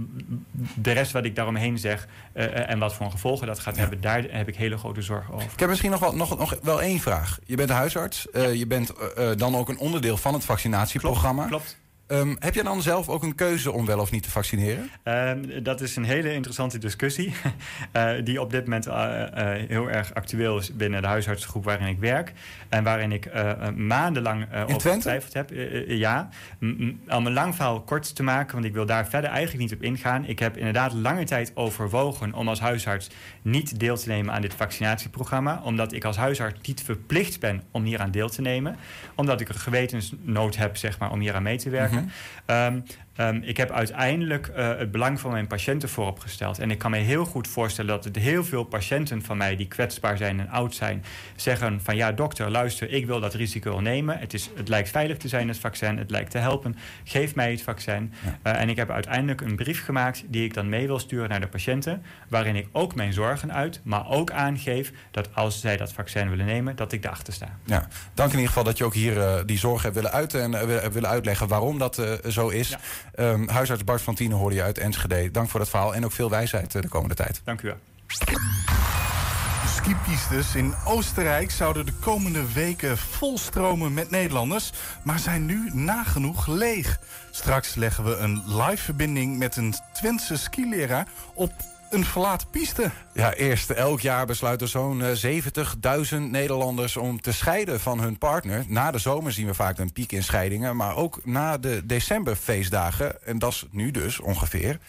[0.75, 3.81] de rest wat ik daaromheen zeg uh, en wat voor gevolgen dat gaat ja.
[3.81, 4.01] hebben.
[4.01, 5.49] Daar heb ik hele grote zorgen over.
[5.53, 7.39] Ik heb misschien nog wel, nog, nog wel één vraag.
[7.45, 8.27] Je bent huisarts.
[8.33, 8.53] Uh.
[8.53, 11.45] Je bent uh, dan ook een onderdeel van het vaccinatieprogramma.
[11.45, 11.63] Klopt.
[11.63, 11.81] klopt.
[12.13, 14.89] Um, heb je dan zelf ook een keuze om wel of niet te vaccineren?
[15.03, 17.33] Um, dat is een hele interessante discussie.
[17.93, 21.87] uh, die op dit moment uh, uh, heel erg actueel is binnen de huisartsengroep waarin
[21.87, 22.33] ik werk.
[22.69, 23.31] En waarin ik
[23.75, 25.49] maandenlang over getwijfeld heb.
[25.87, 26.29] ja,
[27.07, 29.83] om een lang verhaal kort te maken, want ik wil daar verder eigenlijk niet op
[29.83, 30.25] ingaan.
[30.25, 33.09] Ik heb inderdaad lange tijd overwogen om als huisarts
[33.43, 35.61] niet deel te nemen aan dit vaccinatieprogramma.
[35.63, 38.75] Omdat ik als huisarts niet verplicht ben om hier aan deel te nemen.
[39.15, 42.01] Omdat ik een gewetensnood heb zeg maar, om hier aan mee te werken.
[42.01, 42.11] Mm
[42.45, 42.75] -hmm.
[42.75, 42.83] um,
[43.17, 46.59] um, ik heb uiteindelijk uh, het belang van mijn patiënten voorop gesteld.
[46.59, 49.55] En ik kan me heel goed voorstellen dat het heel veel patiënten van mij...
[49.55, 51.03] die kwetsbaar zijn en oud zijn,
[51.35, 51.95] zeggen van...
[51.95, 54.19] ja, dokter, luister, ik wil dat risico nemen.
[54.19, 55.97] Het, is, het lijkt veilig te zijn, het vaccin.
[55.97, 56.75] Het lijkt te helpen.
[57.03, 58.13] Geef mij het vaccin.
[58.23, 58.53] Ja.
[58.53, 60.23] Uh, en ik heb uiteindelijk een brief gemaakt...
[60.27, 62.03] die ik dan mee wil sturen naar de patiënten...
[62.29, 64.91] waarin ik ook mijn zorgen uit, maar ook aangeef...
[65.11, 67.57] dat als zij dat vaccin willen nemen, dat ik erachter sta.
[67.65, 70.41] Ja, dank in ieder geval dat je ook hier uh, die zorgen hebt willen uiten...
[70.41, 72.69] en willen uitleggen waarom dat zo is.
[72.69, 72.79] Ja.
[73.15, 75.31] Um, huisarts Bart van Tienen hoorde je uit Enschede.
[75.31, 77.41] Dank voor dat verhaal en ook veel wijsheid de komende tijd.
[77.43, 77.77] Dank u wel.
[79.67, 84.71] skipistes in Oostenrijk zouden de komende weken volstromen met Nederlanders,
[85.03, 86.99] maar zijn nu nagenoeg leeg.
[87.31, 91.51] Straks leggen we een live verbinding met een Twentse skileraar op
[91.93, 92.91] een verlaten piste.
[93.13, 98.65] Ja, eerst elk jaar besluiten zo'n 70.000 Nederlanders om te scheiden van hun partner.
[98.67, 103.25] Na de zomer zien we vaak een piek in scheidingen, maar ook na de decemberfeestdagen.
[103.25, 104.79] En dat is nu dus ongeveer.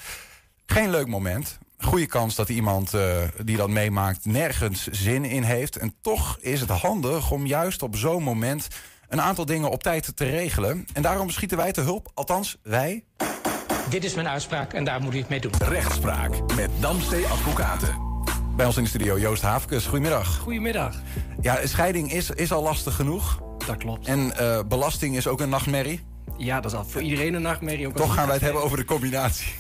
[0.67, 1.59] Geen leuk moment.
[1.79, 5.77] Goede kans dat iemand uh, die dat meemaakt nergens zin in heeft.
[5.77, 8.69] En toch is het handig om juist op zo'n moment
[9.09, 10.87] een aantal dingen op tijd te regelen.
[10.93, 12.11] En daarom schieten wij te hulp.
[12.15, 13.05] Althans, wij.
[13.89, 15.53] Dit is mijn uitspraak en daar moet u het mee doen.
[15.59, 18.03] Rechtspraak met Damstee Advocaten.
[18.57, 19.87] Bij ons in de studio Joost Haafkes.
[19.87, 20.39] Goedemiddag.
[20.39, 20.95] Goedemiddag.
[21.41, 23.43] Ja, scheiding is, is al lastig genoeg.
[23.67, 24.07] Dat klopt.
[24.07, 26.01] En uh, belasting is ook een nachtmerrie.
[26.37, 27.87] Ja, dat is al voor iedereen een nachtmerrie.
[27.87, 29.55] Ook Toch gaan wij het hebben over de combinatie.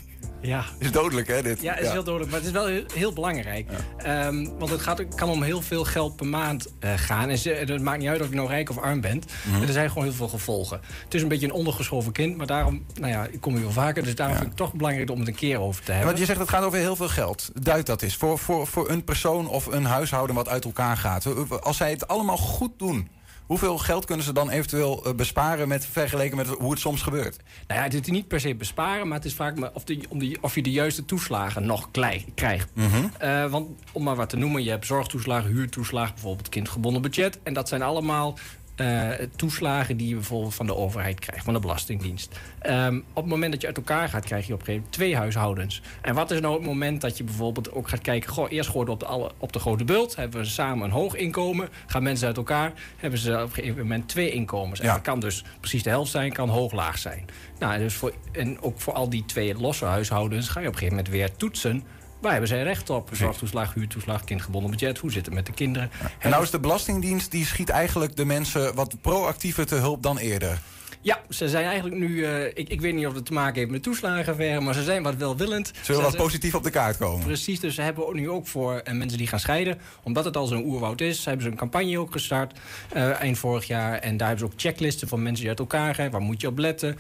[0.47, 0.65] Ja.
[0.79, 1.61] Is dodelijk, hè, dit?
[1.61, 2.31] Ja, het is heel dodelijk.
[2.31, 3.71] Maar het is wel heel, heel belangrijk.
[3.99, 4.27] Ja.
[4.27, 7.29] Um, want het gaat, kan om heel veel geld per maand uh, gaan.
[7.29, 9.27] En ze, het maakt niet uit of je nou rijk of arm bent.
[9.45, 9.63] Mm -hmm.
[9.63, 10.81] Er zijn gewoon heel veel gevolgen.
[11.05, 12.37] Het is een beetje een ondergeschoven kind.
[12.37, 14.03] Maar daarom, nou ja, ik kom hier wel vaker.
[14.03, 14.43] Dus daarom ja.
[14.43, 16.01] vind ik het toch belangrijk om het een keer over te hebben.
[16.01, 17.51] Ja, want je zegt het gaat over heel veel geld.
[17.63, 18.17] Duid dat is.
[18.17, 21.51] Voor, voor, voor een persoon of een huishouden wat uit elkaar gaat.
[21.63, 23.09] Als zij het allemaal goed doen...
[23.47, 27.37] Hoeveel geld kunnen ze dan eventueel besparen met, vergeleken met hoe het soms gebeurt?
[27.67, 30.19] Nou ja, het is niet per se besparen, maar het is vaak of, de, om
[30.19, 31.89] de, of je de juiste toeslagen nog
[32.35, 32.71] krijgt.
[32.75, 32.87] Mhm.
[32.87, 33.11] Mm -hmm.
[33.23, 37.39] uh, want om maar wat te noemen, je hebt zorgtoeslagen, huurtoeslagen, bijvoorbeeld kindgebonden budget.
[37.43, 38.39] En dat zijn allemaal
[38.77, 42.41] uh, toeslagen die je bijvoorbeeld van de overheid krijgt, van de Belastingdienst.
[42.67, 44.93] Um, op het moment dat je uit elkaar gaat, krijg je op een gegeven moment
[44.93, 45.83] twee huishoudens.
[46.01, 48.31] En wat is nou het moment dat je bijvoorbeeld ook gaat kijken...
[48.31, 50.91] Goh, eerst gooien we op de, alle, op de grote bult, hebben we samen een
[50.91, 51.69] hoog inkomen...
[51.87, 54.81] gaan mensen uit elkaar, hebben ze op een gegeven moment twee inkomens.
[54.81, 54.93] En Ja.
[54.93, 57.25] dat kan dus precies de helft zijn, kan hoog-laag zijn.
[57.59, 60.79] Nou, dus voor, en ook voor al die twee losse huishoudens ga je op een
[60.79, 61.83] gegeven moment weer toetsen...
[62.25, 63.09] Waar hebben zij recht op?
[63.13, 64.99] Zorgtoeslag, huurtoeslag, kindgebonden budget.
[64.99, 65.91] Hoe zit het met de kinderen?
[66.19, 70.19] En nou is de Belastingdienst, die schiet eigenlijk de mensen wat proactiever te hulp dan
[70.19, 70.59] eerder.
[71.05, 72.09] Ja, ze zijn eigenlijk nu...
[72.09, 74.61] Uh, ik, ik weet niet of het te maken heeft met toeslagenverre...
[74.61, 75.73] maar ze zijn wat welwillend.
[75.83, 77.25] Ze willen wat positief op de kaart komen.
[77.25, 79.79] Precies, dus ze hebben nu ook voor uh, mensen die gaan scheiden...
[80.03, 82.59] omdat het al zo'n oerwoud is, hebben ze een campagne ook gestart...
[82.97, 83.99] Uh, eind vorig jaar.
[83.99, 86.11] En daar hebben ze ook checklisten van mensen die uit elkaar gaan.
[86.11, 86.99] Waar moet je op letten?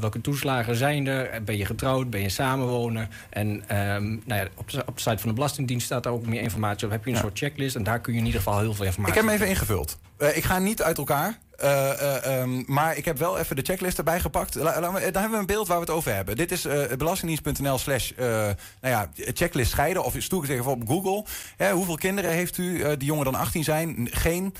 [0.00, 1.42] welke toeslagen zijn er?
[1.42, 2.10] Ben je getrouwd?
[2.10, 3.08] Ben je samenwoner?
[3.30, 6.26] En um, nou ja, op, de, op de site van de Belastingdienst staat daar ook
[6.26, 6.92] meer informatie op.
[6.92, 7.22] Heb je een ja.
[7.22, 9.40] soort checklist en daar kun je in ieder geval heel veel informatie Ik heb hem
[9.40, 9.98] even ingevuld.
[10.34, 11.38] ik ga niet uit elkaar.
[11.64, 11.90] Uh,
[12.26, 14.54] uh, um, maar ik heb wel even de checklist erbij gepakt.
[14.54, 16.36] La, dan hebben we een beeld waar we het over hebben.
[16.36, 20.04] Dit is uh, belastingdienst.nl slash nou ja, checklist scheiden.
[20.04, 21.24] Of stoek het even op Google.
[21.72, 24.08] Hoeveel kinderen heeft u die jonger dan 18 zijn?
[24.10, 24.54] Geen.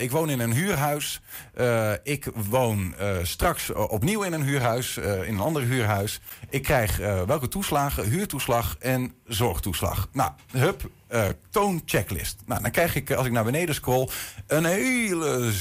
[0.00, 1.20] ik woon in een huurhuis.
[2.02, 4.96] ik woon straks opnieuw in een huurhuis.
[4.96, 6.20] in een ander huurhuis.
[6.50, 8.08] Ik krijg welke toeslagen?
[8.08, 10.08] Huurtoeslag en zorgtoeslag.
[10.12, 10.90] Nou, hup.
[11.14, 12.36] Uh, toon checklist.
[12.46, 14.08] Nou, dan krijg ik, als ik naar beneden scroll,
[14.46, 15.52] een hele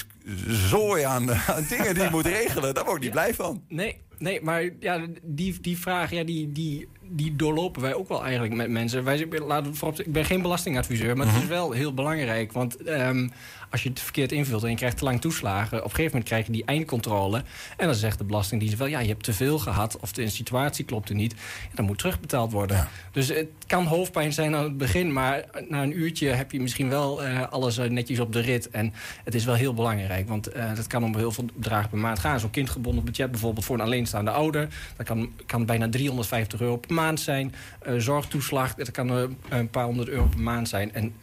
[0.47, 2.73] zooi aan, aan dingen die je moet regelen.
[2.73, 3.21] Daar word ik niet ja.
[3.21, 3.63] blij van.
[3.67, 8.23] Nee, nee maar ja, die, die vraag, ja, die, die, die doorlopen wij ook wel
[8.23, 9.03] eigenlijk met mensen.
[9.03, 12.51] Wij, laten voorop, ik ben geen belastingadviseur, maar het is wel heel belangrijk.
[12.51, 13.31] Want um,
[13.73, 15.77] als je het verkeerd invult en je krijgt te lang toeslagen...
[15.77, 17.43] op een gegeven moment krijg je die eindcontrole...
[17.77, 18.87] en dan zegt de Belastingdienst wel...
[18.87, 21.33] ja, je hebt te veel gehad of de situatie klopt er niet...
[21.33, 22.77] en dan moet terugbetaald worden.
[22.77, 22.87] Ja.
[23.11, 25.13] Dus het kan hoofdpijn zijn aan het begin...
[25.13, 28.69] maar na een uurtje heb je misschien wel uh, alles uh, netjes op de rit.
[28.69, 28.93] En
[29.23, 32.19] het is wel heel belangrijk, want uh, dat kan om heel veel bedragen per maand
[32.19, 32.39] gaan.
[32.39, 34.67] Zo'n kindgebonden budget bijvoorbeeld voor een alleenstaande ouder...
[34.97, 37.53] dat kan, kan bijna 350 euro per maand zijn.
[37.87, 39.09] Uh, zorgtoeslag, dat kan
[39.49, 40.93] een paar honderd euro per maand zijn.
[40.93, 41.13] En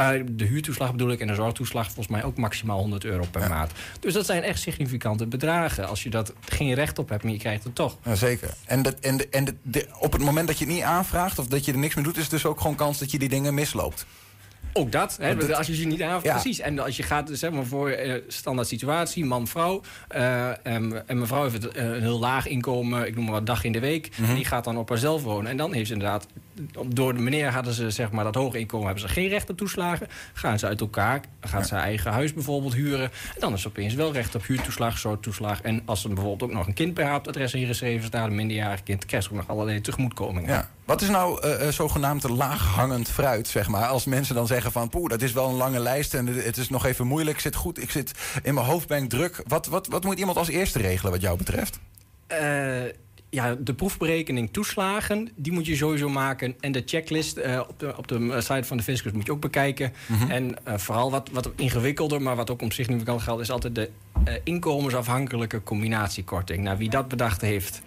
[0.00, 3.40] uh, de, huurtoeslag bedoel ik en de zorgtoeslag volgens mij ook maximaal 100 euro per
[3.40, 3.48] ja.
[3.48, 3.72] maand.
[4.00, 5.88] Dus dat zijn echt significante bedragen.
[5.88, 7.98] Als je dat geen recht op hebt, maar je krijgt het toch.
[8.04, 8.54] Ja, zeker.
[8.64, 11.38] En, dat, en, de, en de, de, op het moment dat je het niet aanvraagt
[11.38, 12.16] of dat je er niks mee doet...
[12.16, 14.06] is dus ook gewoon kans dat je die dingen misloopt.
[14.72, 16.24] Ook dat, hè, dat, als je ze niet aanvraagt.
[16.24, 16.32] Ja.
[16.32, 16.60] Precies.
[16.60, 19.80] En als je gaat, zeg maar, voor uh, standaard situatie, man-vrouw.
[20.16, 23.72] Uh, en, en mevrouw heeft een heel laag inkomen, ik noem maar wat, dag in
[23.72, 24.08] de week.
[24.08, 24.28] Mm -hmm.
[24.28, 25.50] En die gaat dan op haarzelf wonen.
[25.50, 26.26] En dan heeft ze inderdaad,
[26.86, 29.56] door de meneer hadden ze zeg maar dat hoge inkomen, hebben ze geen recht op
[29.56, 30.08] toeslagen.
[30.32, 31.66] Gaan ze uit elkaar, gaat ja.
[31.66, 33.10] ze eigen huis bijvoorbeeld huren.
[33.34, 35.60] En dan is opeens wel recht op huurtoeslag, zorgtoeslag.
[35.60, 39.06] En als ze bijvoorbeeld ook nog een kind het adres ingeschreven staat, een minderjarig kind,
[39.06, 40.50] krijgt ze ook nog allerlei tegemoetkomingen.
[40.50, 40.68] Ja.
[40.84, 43.86] Wat is nou uh, zogenaamd laaghangend fruit, zeg maar?
[43.86, 46.14] Als mensen dan zeggen van, poeh, dat is wel een lange lijst...
[46.14, 49.02] en het is nog even moeilijk, ik zit goed, ik zit in mijn hoofd ben
[49.02, 49.42] ik druk.
[49.46, 51.78] Wat, wat, wat moet iemand als eerste regelen wat jou betreft?
[52.32, 52.38] Uh,
[53.32, 56.54] ja, de proefberekening toeslagen, die moet je sowieso maken.
[56.60, 59.40] En de checklist eh, op, de, op de site van de fiscus moet je ook
[59.40, 59.92] bekijken.
[60.06, 60.30] Mhm.
[60.30, 63.44] En eh, vooral wat, wat ingewikkelder, maar wat ook om zich niet kan gelden...
[63.44, 63.90] is altijd de
[64.24, 66.62] eh, inkomensafhankelijke combinatiekorting.
[66.62, 67.82] Nou, wie dat bedacht heeft...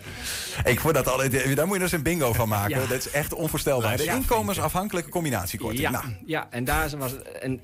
[0.64, 2.82] Ik vond dat altijd, daar moet je dus een bingo van maken.
[2.82, 2.88] Ja.
[2.88, 3.98] Dat is echt onvoorstelbaar.
[3.98, 5.82] De inkomensafhankelijke combinatiekorting.
[5.82, 7.14] Ja, Nou, ja en daar was.
[7.42, 7.60] En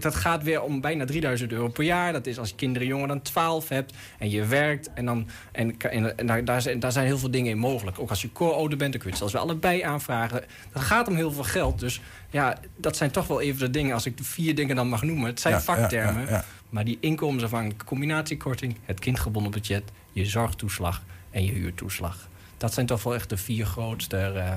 [0.00, 2.12] dat gaat weer om bijna 3000 euro per jaar.
[2.12, 4.90] Dat is als je kinderen jonger dan 12 hebt en je werkt.
[4.94, 7.98] En, dan, en, en, en daar, daar, zijn, daar zijn heel veel dingen in mogelijk.
[7.98, 10.44] Ook als je co-ouder bent, dan kun je het zelfs weer allebei aanvragen.
[10.72, 11.78] Dat gaat om heel veel geld.
[11.78, 14.88] Dus ja, dat zijn toch wel even de dingen, als ik de vier dingen dan
[14.88, 15.26] mag noemen.
[15.26, 16.22] Het zijn Ja, vaktermen.
[16.22, 16.44] ja, ja, ja.
[16.68, 19.82] Maar die inkomensafhankelijke combinatiekorting, het kindgebonden budget,
[20.12, 22.28] je zorgtoeslag en je huurtoeslag.
[22.56, 24.16] Dat zijn toch wel echt de vier grootste.
[24.16, 24.56] eh,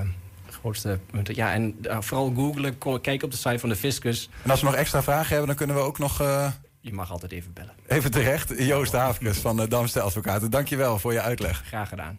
[0.66, 1.34] grootste punten.
[1.34, 4.30] Ja, en eh, vooral googlen, kijk op de site van de Fiscus.
[4.42, 7.10] en als we nog extra vragen hebben, dan kunnen we ook nog eh, Je mag
[7.10, 7.72] altijd even bellen.
[7.86, 8.52] even terecht.
[8.58, 10.50] Joost Haafkes van de Damste Advocaten.
[10.50, 11.62] Dankjewel voor je uitleg.
[11.66, 12.18] Graag gedaan.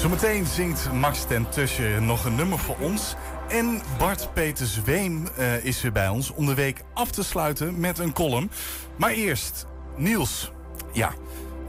[0.00, 3.14] Zometeen zingt Max ten Tussen nog een nummer voor ons.
[3.48, 7.80] En Bart Peter Zweem eh, is weer bij ons om de week af te sluiten
[7.80, 8.50] met een column.
[8.96, 9.66] Maar eerst,
[9.96, 10.52] Niels.
[10.92, 11.12] Ja,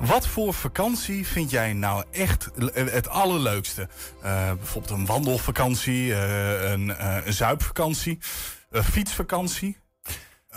[0.06, 3.88] wat voor vakantie vind jij nou echt eh, het allerleukste?
[4.22, 8.20] Eh, bijvoorbeeld een wandelvakantie, eh, een, een zuipvakantie,
[8.70, 9.82] een fietsvakantie...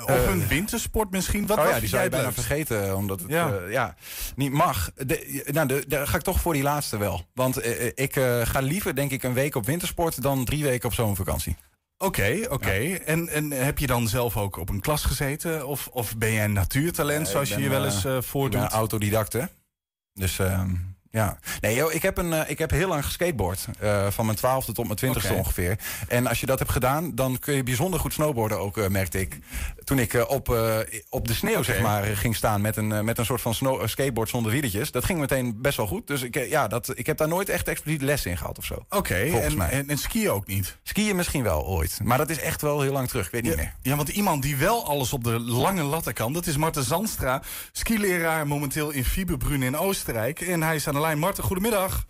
[0.04, 1.46] Of een wintersport misschien?
[1.46, 2.44] Wat oh ja, die zou je jij bijna leukst?
[2.44, 3.60] vergeten, omdat het Ja.
[3.68, 3.94] ja.
[4.34, 4.90] niet mag.
[4.94, 7.26] De, nou, de, daar ga ik toch voor die laatste wel.
[7.34, 10.22] Want ik ga liever, denk ik, een week op wintersport...
[10.22, 11.56] dan drie weken op zomervakantie.
[11.98, 12.94] Oké, oké.
[12.94, 15.66] En, en heb je dan zelf ook op een klas gezeten?
[15.66, 18.20] Of, of ben jij een natuurtalent, Ja, zoals je je wel eens eh, eh Ik
[18.20, 18.60] ben voordoet?
[18.60, 19.44] een autodidact, hè.
[20.12, 20.74] Dus ehm,
[21.16, 21.38] ja.
[21.60, 23.66] Nee, ik, heb een, eh, ik heb heel lang geskateboard.
[23.78, 25.40] eh, van mijn twaalfde tot mijn twintigste Oké.
[25.40, 25.78] ongeveer.
[26.08, 29.20] En als je dat hebt gedaan, dan kun je bijzonder goed snowboarden ook, eh, merkte
[29.20, 29.38] ik.
[29.84, 30.48] Toen ik op,
[31.10, 34.28] op de sneeuw, zeg maar, ging staan met een, met een soort van snow, skateboard
[34.28, 34.90] zonder wielertjes.
[34.90, 36.06] Dat ging meteen best wel goed.
[36.06, 38.84] Dus ik, ja, dat, ik heb daar nooit echt expliciet les in gehad of zo.
[38.90, 40.76] Oké, en, en, en skiën ook niet?
[40.82, 41.98] Skiën misschien wel ooit.
[42.02, 43.26] Maar dat is echt wel heel lang terug.
[43.26, 43.72] Ik weet niet Ja, meer.
[43.82, 46.32] ja, want iemand die wel alles op de lange latten kan...
[46.32, 47.42] dat is Marten Zandstra,
[47.72, 50.40] skileraar momenteel in Fieberbrunn in Oostenrijk.
[50.40, 52.04] En hij is aan de Marten, goedemiddag.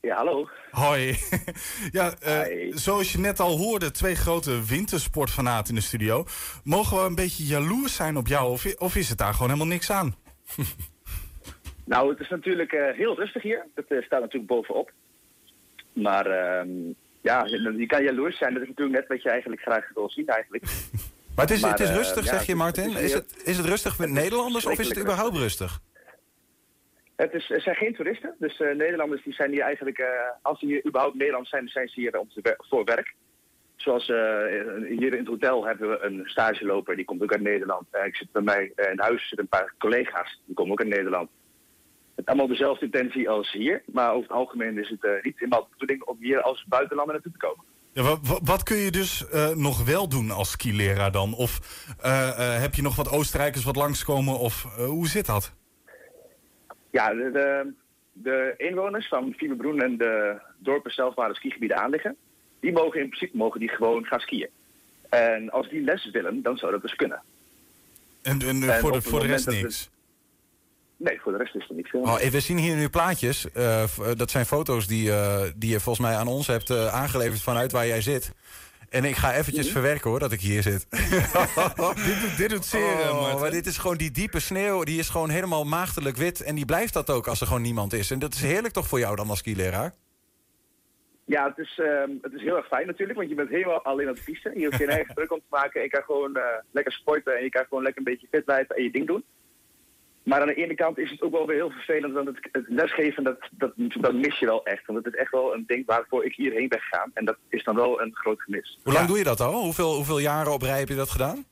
[0.00, 0.48] Ja, hallo.
[0.70, 1.16] Hoi.
[1.98, 6.24] ja, eh, zoals je net al hoorde, twee grote wintersportfanaten in de studio.
[6.64, 8.50] Mogen we een beetje jaloers zijn op jou?
[8.50, 10.14] Of, of is het daar gewoon helemaal niks aan?
[11.84, 13.66] Nou, het is natuurlijk eh, heel rustig hier.
[13.74, 14.92] Dat eh, staat natuurlijk bovenop.
[15.92, 16.68] Maar ehm,
[17.20, 17.44] ja,
[17.76, 18.52] je kan jaloers zijn.
[18.52, 20.64] Dat is natuurlijk net wat je eigenlijk graag wil zien eigenlijk.
[21.34, 22.96] Maar het is, het is rustig, ja, zeg je, Martin?
[22.96, 25.80] Is het, is het rustig met Nederlanders of is het überhaupt rustig?
[27.22, 28.34] Het, is, zijn geen toeristen.
[28.38, 30.06] Dus eh, Nederlanders die zijn hier eigenlijk, eh,
[30.42, 33.14] als ze hier überhaupt Nederland zijn, zijn ze hier om te voor werk.
[33.76, 34.16] Zoals eh,
[34.88, 37.86] hier in het hotel hebben we een stageloper, die komt ook uit Nederland.
[38.04, 41.30] Ik zit bij mij in huis zitten een paar collega's, die komen ook uit Nederland.
[42.16, 45.68] Het allemaal dezelfde intentie als hier, maar over het algemeen is het niet helemaal de
[45.78, 47.64] bedoeling om hier als buitenlander naartoe te komen.
[47.92, 51.34] Ja, wa- wa- wat kun je dus nog wel doen als skileraar dan?
[51.34, 51.60] Of
[52.60, 54.38] heb je nog wat Oostenrijkers wat langskomen?
[54.38, 55.58] Of hoe zit dat?
[56.90, 57.72] Ja, de, de,
[58.12, 62.16] de inwoners van Fieberbroen en de dorpen zelf waar de skigebieden aan liggen,
[62.60, 64.48] die mogen in principe mogen die gewoon gaan skiën.
[65.08, 67.22] En als die les willen, dan zou dat dus kunnen.
[68.22, 69.90] En, en, eh, En voor, de, voor de rest niks?
[70.96, 72.00] Nee, voor de rest is er niet veel.
[72.00, 73.50] Oh, we zien hier nu plaatjes.
[73.52, 76.94] Eh, eh, dat zijn foto's die, eh, die je volgens mij aan ons hebt eh,
[76.94, 78.32] aangeleverd vanuit waar jij zit.
[78.90, 80.86] En ik ga eventjes verwerken hoor, dat ik hier zit.
[80.90, 84.82] dit, doet- dit doet zeer, eh, Oh, maar dit is gewoon die diepe sneeuw.
[84.84, 86.40] Die is gewoon helemaal maagdelijk wit.
[86.40, 88.10] En die blijft dat ook als er gewoon niemand is.
[88.10, 89.92] En dat is heerlijk toch voor jou dan als skileraar?
[91.24, 94.08] Ja, het is, ehm, het is heel erg fijn natuurlijk, want je bent helemaal alleen
[94.08, 94.52] op de piste.
[94.54, 95.82] Je hoeft geen eigen druk om te maken.
[95.82, 98.76] Je kan gewoon eh, lekker sporten en je kan gewoon lekker een beetje fit blijven
[98.76, 99.24] en je ding doen.
[100.30, 102.64] Maar aan de ene kant is het ook wel weer heel vervelend, want het, het
[102.68, 104.86] lesgeven, dat, dat, dat mis je wel echt.
[104.86, 107.10] Want het is echt wel een ding waarvoor ik hierheen ben gegaan.
[107.14, 108.78] En dat is dan wel een groot gemis.
[108.82, 109.62] Hoe lang doe je dat al?
[109.62, 111.44] Hoeveel, hoeveel jaren op rij heb je dat gedaan?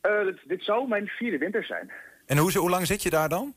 [0.00, 1.92] Eh, dit, dit zou mijn vierde winter zijn.
[2.26, 3.54] En hoe, hoe lang zit je daar dan?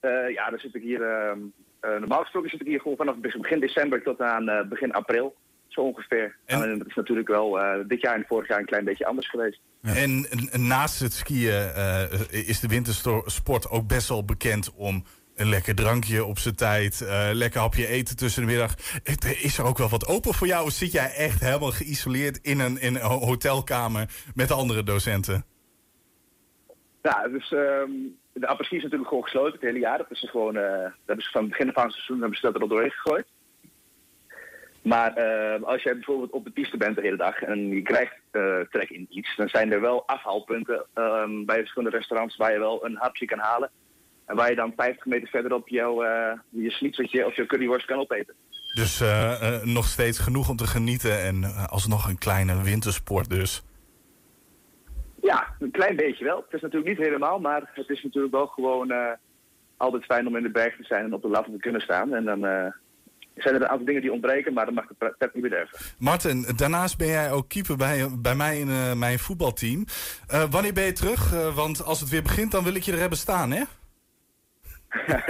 [0.00, 1.02] Eh, ja, dan zit ik hier.
[1.02, 1.38] ehm,
[1.80, 5.34] eh, normaal gesproken zit ik hier gewoon vanaf begin december tot aan eh, begin april.
[5.68, 6.36] Zo ongeveer.
[6.44, 9.30] En, dat is natuurlijk wel eh, dit jaar en vorig jaar een klein beetje anders
[9.30, 9.60] geweest.
[9.82, 15.04] En, en naast het skiën eh, is de wintersport ook best wel bekend om
[15.34, 18.74] een lekker drankje op zijn tijd, eh, lekker hapje eten tussen de middag.
[19.42, 20.64] Is er ook wel wat open voor jou?
[20.64, 25.44] Of zit jij echt helemaal geïsoleerd in een, in een hotelkamer met de andere docenten?
[27.02, 27.90] Ja, dus ehm,
[28.32, 29.98] de apres-ski is natuurlijk gewoon gesloten het hele jaar.
[29.98, 32.54] Dat is gewoon, dat hebben ze van het begin van het seizoen hebben ze dat
[32.54, 33.26] er al doorheen gegooid.
[34.86, 38.16] Maar eh, als jij bijvoorbeeld op de piste bent de hele dag en je krijgt
[38.30, 42.58] eh, trek in iets, dan zijn er wel afhaalpunten ehm, bij verschillende restaurants waar je
[42.58, 43.70] wel een hapje kan halen.
[44.26, 47.98] En waar je dan 50 meter verderop jouw, uh, je schnitzeltje of je curryworst kan
[47.98, 48.34] opeten.
[48.74, 53.62] Dus uh, nog steeds genoeg om te genieten en alsnog een kleine wintersport dus.
[55.22, 56.36] Ja, een klein beetje wel.
[56.36, 58.92] Het is natuurlijk niet helemaal, maar het is natuurlijk wel gewoon
[59.76, 62.14] altijd fijn om in de berg te zijn en op de lat te kunnen staan.
[62.14, 62.72] En dan
[63.36, 65.78] zijn er een aantal dingen die ontbreken, maar dat mag de pret niet bederven.
[65.98, 69.84] Martin, daarnaast ben jij ook keeper bij, bij mij in uh, mijn voetbalteam.
[70.32, 71.32] Uh, wanneer ben je terug?
[71.32, 73.62] Uh, want als het weer begint, dan wil ik je er hebben staan, hè?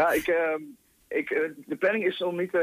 [0.00, 0.62] ja, ik, ehm,
[1.08, 1.28] ik,
[1.66, 2.58] de planning is om, niet,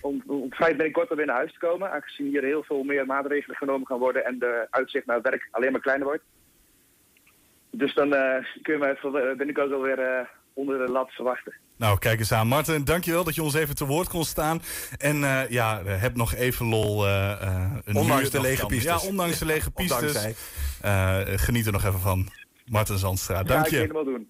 [0.00, 1.92] om, om vrij binnenkort weer naar huis te komen.
[1.92, 5.72] Aangezien hier heel veel meer maatregelen genomen gaan worden en de uitzicht naar werk alleen
[5.72, 6.22] maar kleiner wordt.
[7.70, 8.08] Dus dan
[8.62, 11.54] kun je me binnenkort wel weer onder de lat verwachten.
[11.76, 12.46] Nou, kijk eens aan.
[12.46, 14.62] Martin, dankjewel dat je ons even te woord kon staan.
[14.98, 17.06] En uh, ja, heb nog even lol.
[17.06, 19.02] Uh, een ondanks de lege pistes.
[19.02, 20.26] Ja, ondanks de lege pistes.
[20.84, 22.28] Uh, geniet er nog even van.
[22.66, 23.76] Martin Zandstra, dank je.
[23.76, 24.28] Ja, ik helemaal doen.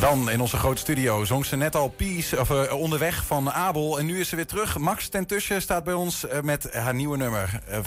[0.00, 3.98] Dan in onze grote studio zong ze net al Peace, of, uh, onderweg van Abel.
[3.98, 4.78] En nu is ze weer terug.
[4.78, 7.60] Max Tentussen staat bij ons uh, met haar nieuwe nummer.
[7.70, 7.78] Uh,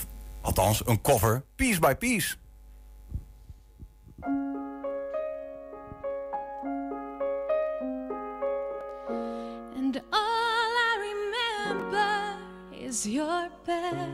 [0.41, 1.43] althans, een cover.
[1.55, 2.35] Piece by Piece.
[12.89, 14.09] Is your back.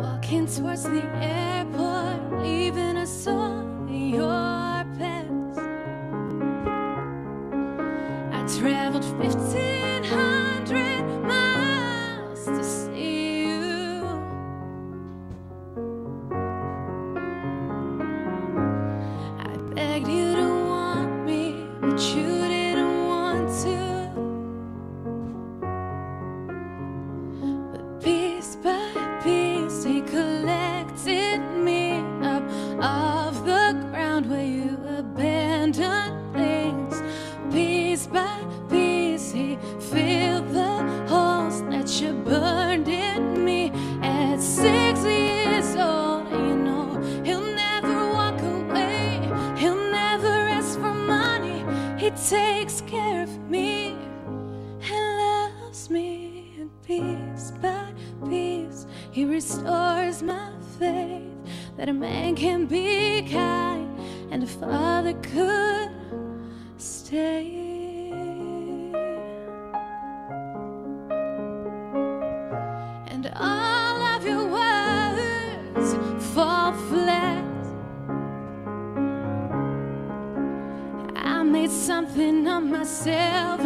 [0.00, 5.58] Walking towards the airport, leaving us all in your past.
[8.32, 9.71] I traveled 1,500
[59.62, 61.22] restores my faith
[61.76, 63.98] that a man can be kind
[64.30, 65.90] and a father could
[66.78, 67.60] stay.
[73.06, 75.94] And all of your words
[76.34, 77.44] fall flat.
[81.16, 83.60] I made something of myself,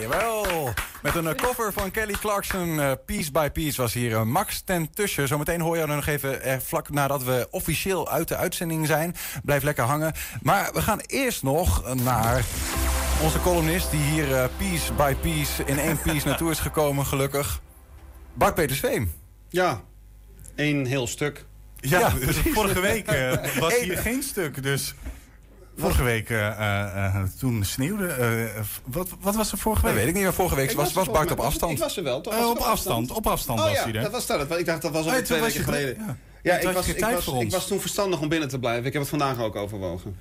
[0.00, 0.72] Jawel.
[1.02, 2.80] Met een eh, cover van Kelly Clarkson.
[2.80, 5.28] eh, piece by Piece was hier eh, Max ten tussen.
[5.28, 9.14] Zometeen hoor je er nog even eh, vlak nadat we officieel uit de uitzending zijn.
[9.44, 10.12] Blijf lekker hangen.
[10.42, 12.44] Maar we gaan eerst nog naar
[13.22, 13.90] onze columnist...
[13.90, 17.60] die hier eh, piece by piece in één piece naartoe is gekomen, gelukkig.
[18.34, 19.12] Bart Peter Zweem.
[19.48, 19.80] Ja,
[20.54, 21.44] één heel stuk.
[21.76, 23.82] Ja, dus vorige week eh, was Eén.
[23.84, 24.62] hier geen stuk.
[24.62, 24.94] Dus
[25.76, 28.06] vorige week, eh, eh, eh, toen sneeuwde...
[28.06, 30.00] eh, wat, wat was er vorige Dat week?
[30.00, 30.32] weet ik niet meer.
[30.32, 31.72] Vorige week Ik was, was Bart op afstand.
[31.72, 32.34] Ik was er wel, toch?
[32.38, 34.02] Was op afstand, op afstand Oh was ja, hij er.
[34.02, 34.58] dat was dat.
[34.58, 36.18] Ik dacht dat was al twee weken geleden.
[36.42, 38.84] Ja, ik, was, ik, was, ik was toen verstandig om binnen te blijven.
[38.86, 40.16] Ik heb het vandaag ook overwogen.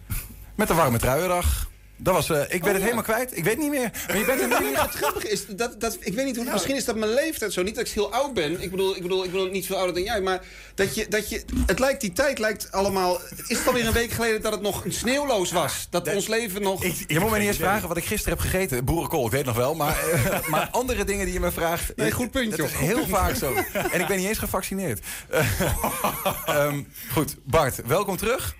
[0.56, 1.72] Met de warme truiendag.
[2.04, 2.82] Dat was, eh, ik ben Oh, het ja.
[2.82, 3.38] helemaal kwijt.
[3.38, 3.92] Ik weet niet meer.
[4.08, 6.76] Maar je bent er Nee, het grappige is, dat, dat, ik weet niet hoe, misschien
[6.76, 7.64] is dat mijn leeftijd zo.
[7.64, 8.62] Niet dat ik heel oud ben.
[8.62, 10.22] Ik bedoel, ik bedoel, ik bedoel niet veel ouder dan jij.
[10.22, 10.46] Maar
[10.76, 13.20] dat je, dat je, het lijkt, die tijd lijkt allemaal...
[13.48, 15.88] Is het alweer een week geleden dat het nog sneeuwloos was?
[15.90, 16.84] Dat ons leven nog...
[17.08, 18.86] Je moet me niet eens vragen wat ik gisteren heb gegeten.
[18.86, 19.76] Boerenkool, ik weet nog wel.
[19.76, 21.96] Maar, eh, maar andere dingen die je me vraagt...
[21.96, 23.54] Nee, goed puntje, Dat is heel vaak zo.
[23.92, 25.00] En ik ben niet eens gevaccineerd.
[25.30, 25.62] Eh,
[26.46, 28.56] ehm, goed, Bart, welkom terug.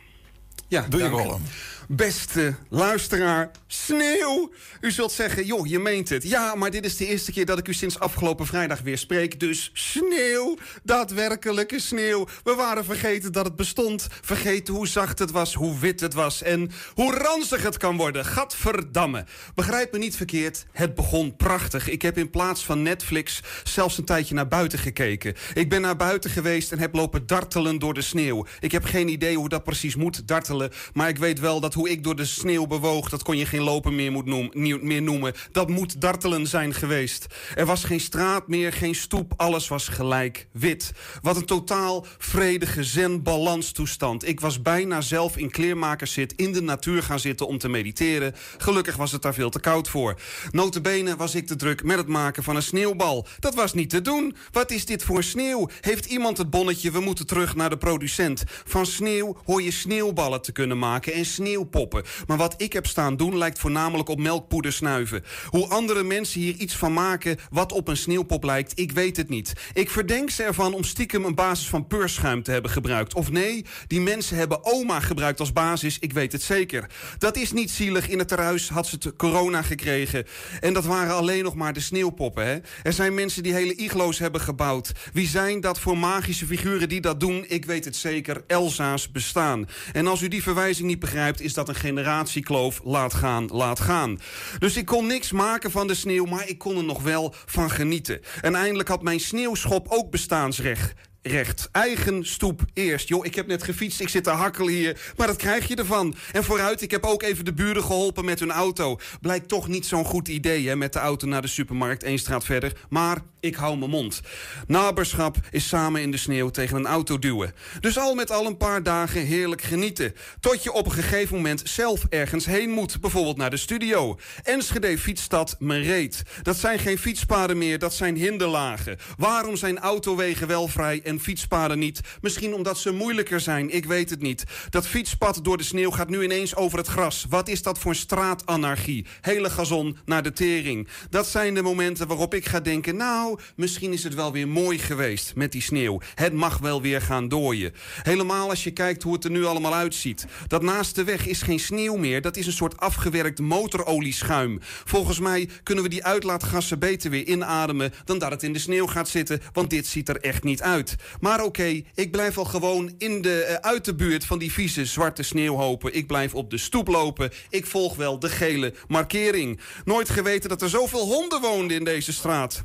[0.68, 1.42] Ja, Doe je dank rollen.
[1.88, 4.52] Beste luisteraar, sneeuw!
[4.82, 6.24] U zult zeggen, joh, je meent het.
[6.24, 9.40] Ja, maar dit is de eerste keer dat ik u sinds afgelopen vrijdag weer spreek.
[9.40, 12.28] Dus sneeuw, daadwerkelijke sneeuw.
[12.44, 14.08] We waren vergeten dat het bestond.
[14.22, 16.42] Vergeten hoe zacht het was, hoe wit het was...
[16.42, 18.26] en hoe ranzig het kan worden.
[18.26, 19.26] Gadverdamme.
[19.56, 21.90] Begrijp me niet verkeerd, het begon prachtig.
[21.90, 25.36] Ik heb in plaats van Netflix zelfs een tijdje naar buiten gekeken.
[25.54, 28.46] Ik ben naar buiten geweest en heb lopen dartelen door de sneeuw.
[28.60, 30.72] Ik heb geen idee hoe dat precies moet, dartelen...
[30.94, 33.10] maar ik weet wel dat hoe ik door de sneeuw bewoog...
[33.10, 34.52] dat kon je geen lopen meer, moet noem,
[34.82, 35.34] meer noemen.
[35.52, 37.26] Dat moet dartelen zijn geweest.
[37.56, 40.92] Er was geen straat meer, geen stoep, alles was gelijk wit.
[41.22, 44.28] Wat een totaal vredige zen-balanstoestand.
[44.28, 48.36] Ik was bijna zelf in kleermakerszit in de natuur gaan zitten om te mediteren.
[48.58, 50.20] Gelukkig was het daar veel te koud voor.
[50.52, 53.28] Notabene was ik te druk met het maken van een sneeuwbal.
[53.40, 54.36] Dat was niet te doen.
[54.52, 55.70] Wat is dit voor sneeuw?
[55.82, 56.92] Heeft iemand het bonnetje?
[56.92, 58.44] We moeten terug naar de producent.
[58.48, 61.26] Van sneeuw hoor je sneeuwballen te kunnen maken en
[61.64, 62.04] sneeuwpoppen.
[62.28, 65.24] Maar wat ik heb staan doen lijkt voornamelijk op melkpoeder snuiven.
[65.50, 69.30] Hoe andere mensen hier iets van maken wat op een sneeuwpop lijkt, ik weet het
[69.30, 69.54] niet.
[69.74, 73.14] Ik verdenk ze ervan om stiekem een basis van peurschuim te hebben gebruikt.
[73.14, 76.90] Of nee, die mensen hebben oma gebruikt als basis, ik weet het zeker.
[77.18, 78.10] Dat is niet zielig.
[78.10, 80.26] In het terhuis had ze het corona gekregen.
[80.60, 82.46] En dat waren alleen nog maar de sneeuwpoppen.
[82.46, 82.58] Hè?
[82.84, 84.92] Er zijn mensen die hele iglo's hebben gebouwd.
[85.14, 87.46] Wie zijn dat voor magische figuren die dat doen?
[87.48, 88.44] Ik weet het zeker.
[88.48, 89.68] Elsa's bestaan.
[89.94, 92.82] En als u die verwijzing niet begrijpt, is dat een generatiekloof.
[92.84, 94.20] Laat gaan, laat gaan.
[94.60, 97.70] Dus ik kon niks maken van de sneeuw, maar ik kon er nog wel van
[97.70, 98.22] genieten.
[98.42, 100.94] En eindelijk had mijn sneeuwschop ook bestaansrecht
[101.24, 101.70] recht.
[101.72, 103.08] Eigen stoep eerst.
[103.08, 105.14] Joh, ik heb net gefietst, ik zit te hakkelen hier.
[105.18, 106.16] Maar dat krijg je ervan.
[106.32, 109.00] En vooruit, ik heb ook even de buren geholpen met hun auto.
[109.22, 112.46] Blijkt toch niet zo'n goed idee, hè, met de auto naar de supermarkt één straat
[112.46, 112.74] verder.
[112.90, 114.22] Maar ik hou mijn mond.
[114.68, 117.54] Naberschap is samen in de sneeuw tegen een auto duwen.
[117.80, 120.14] Dus al met al een paar dagen heerlijk genieten.
[120.40, 123.02] Tot je op een gegeven moment zelf ergens heen moet.
[123.02, 124.20] Bijvoorbeeld naar de studio.
[124.44, 126.24] Enschede Fietsstad Mereet.
[126.42, 128.98] Dat zijn geen fietspaden meer, dat zijn hinderlagen.
[129.18, 132.02] Waarom zijn autowegen wel vrij en fietspaden niet?
[132.22, 134.44] Misschien omdat ze moeilijker zijn, ik weet het niet.
[134.70, 137.26] Dat fietspad door de sneeuw gaat nu ineens over het gras.
[137.30, 139.06] Wat is dat voor straatanarchie?
[139.22, 140.88] Hele gazon naar de tering.
[141.10, 142.96] Dat zijn de momenten waarop ik ga denken...
[142.96, 146.02] nou, misschien is het wel weer mooi geweest met die sneeuw.
[146.16, 147.74] Het mag wel weer gaan dooien.
[148.02, 150.26] Helemaal als je kijkt hoe het er nu allemaal uitziet.
[150.48, 152.22] Dat naast de weg is geen sneeuw meer.
[152.22, 154.60] Dat is een soort afgewerkt motorolieschuim.
[154.62, 157.94] Volgens mij kunnen we die uitlaatgassen beter weer inademen...
[158.06, 160.96] dan dat het in de sneeuw gaat zitten, want dit ziet er echt niet uit.
[161.20, 164.86] Maar oké, ik blijf al gewoon in de, eh, uit de buurt van die vieze
[164.86, 165.96] zwarte sneeuwhopen.
[165.96, 167.32] Ik blijf op de stoep lopen.
[167.50, 169.60] Ik volg wel de gele markering.
[169.86, 172.64] Nooit geweten dat er zoveel honden woonden in deze straat.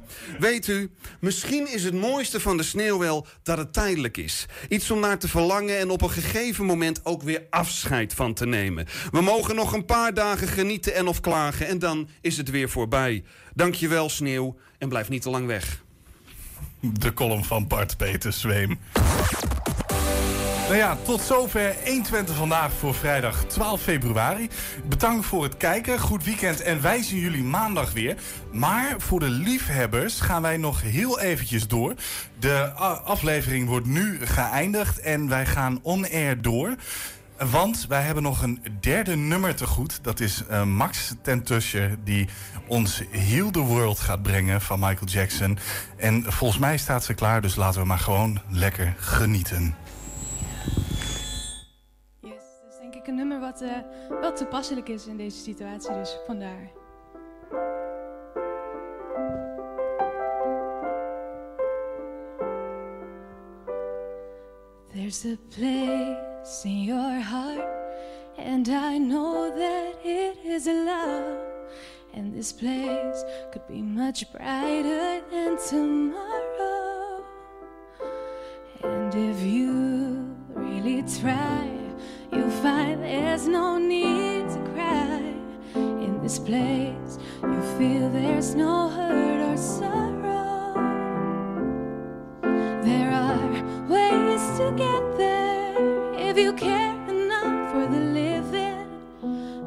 [0.67, 0.91] U,
[1.21, 4.47] misschien is het mooiste van de sneeuw wel dat het tijdelijk is.
[4.69, 8.47] Iets om naar te verlangen en op een gegeven moment ook weer afscheid van te
[8.47, 8.87] nemen.
[9.11, 12.69] We mogen nog een paar dagen genieten en of klagen en dan is het weer
[12.69, 13.25] voorbij.
[13.55, 15.83] Dankjewel sneeuw en blijf niet te lang weg.
[16.81, 18.79] De column van Bart Peter Zweem.
[20.69, 24.49] Nou ja, tot zover 120 vandaag voor vrijdag 12 februari.
[24.89, 28.17] Bedankt voor het kijken, goed weekend en wij zien jullie maandag weer.
[28.53, 31.95] Maar voor de liefhebbers gaan wij nog heel eventjes door.
[32.39, 32.71] De
[33.05, 36.75] aflevering wordt nu geëindigd en wij gaan on-air door.
[37.51, 39.99] Want wij hebben nog een derde nummer te goed.
[40.03, 42.29] Dat is eh, Max Tentuscher die
[42.67, 45.59] ons Heal the World gaat brengen van Michael Jackson.
[45.97, 49.75] En volgens mij staat ze klaar, dus laten we maar gewoon lekker genieten.
[53.09, 56.71] een nummer wat uh, toepasselijk is in deze situatie, dus vandaar.
[64.93, 67.69] There's a place in your heart,
[68.37, 71.47] and I know that it is love.
[72.15, 77.25] And this place could be much brighter than tomorrow.
[78.83, 81.78] And if you really try
[82.39, 85.35] you'll find there's no need to cry.
[85.75, 90.75] In this place, you feel there's no hurt or sorrow.
[92.89, 93.51] There are
[93.89, 95.75] ways to get there
[96.29, 98.87] if you care enough for the living.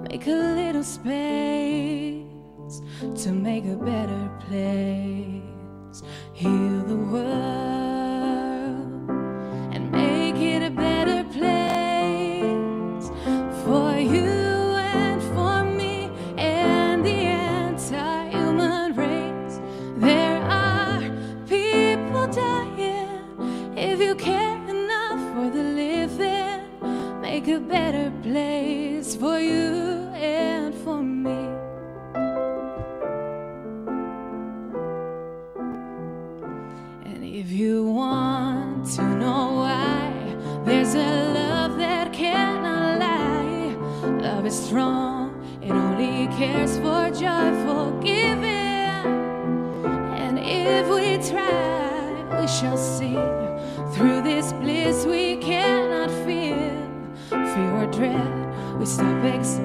[0.07, 2.23] Make a little space
[3.23, 6.03] to make a better place.
[6.33, 7.89] Heal the world
[9.73, 11.20] and make it a better
[27.53, 29.70] a better place for you
[58.91, 59.60] stop excited.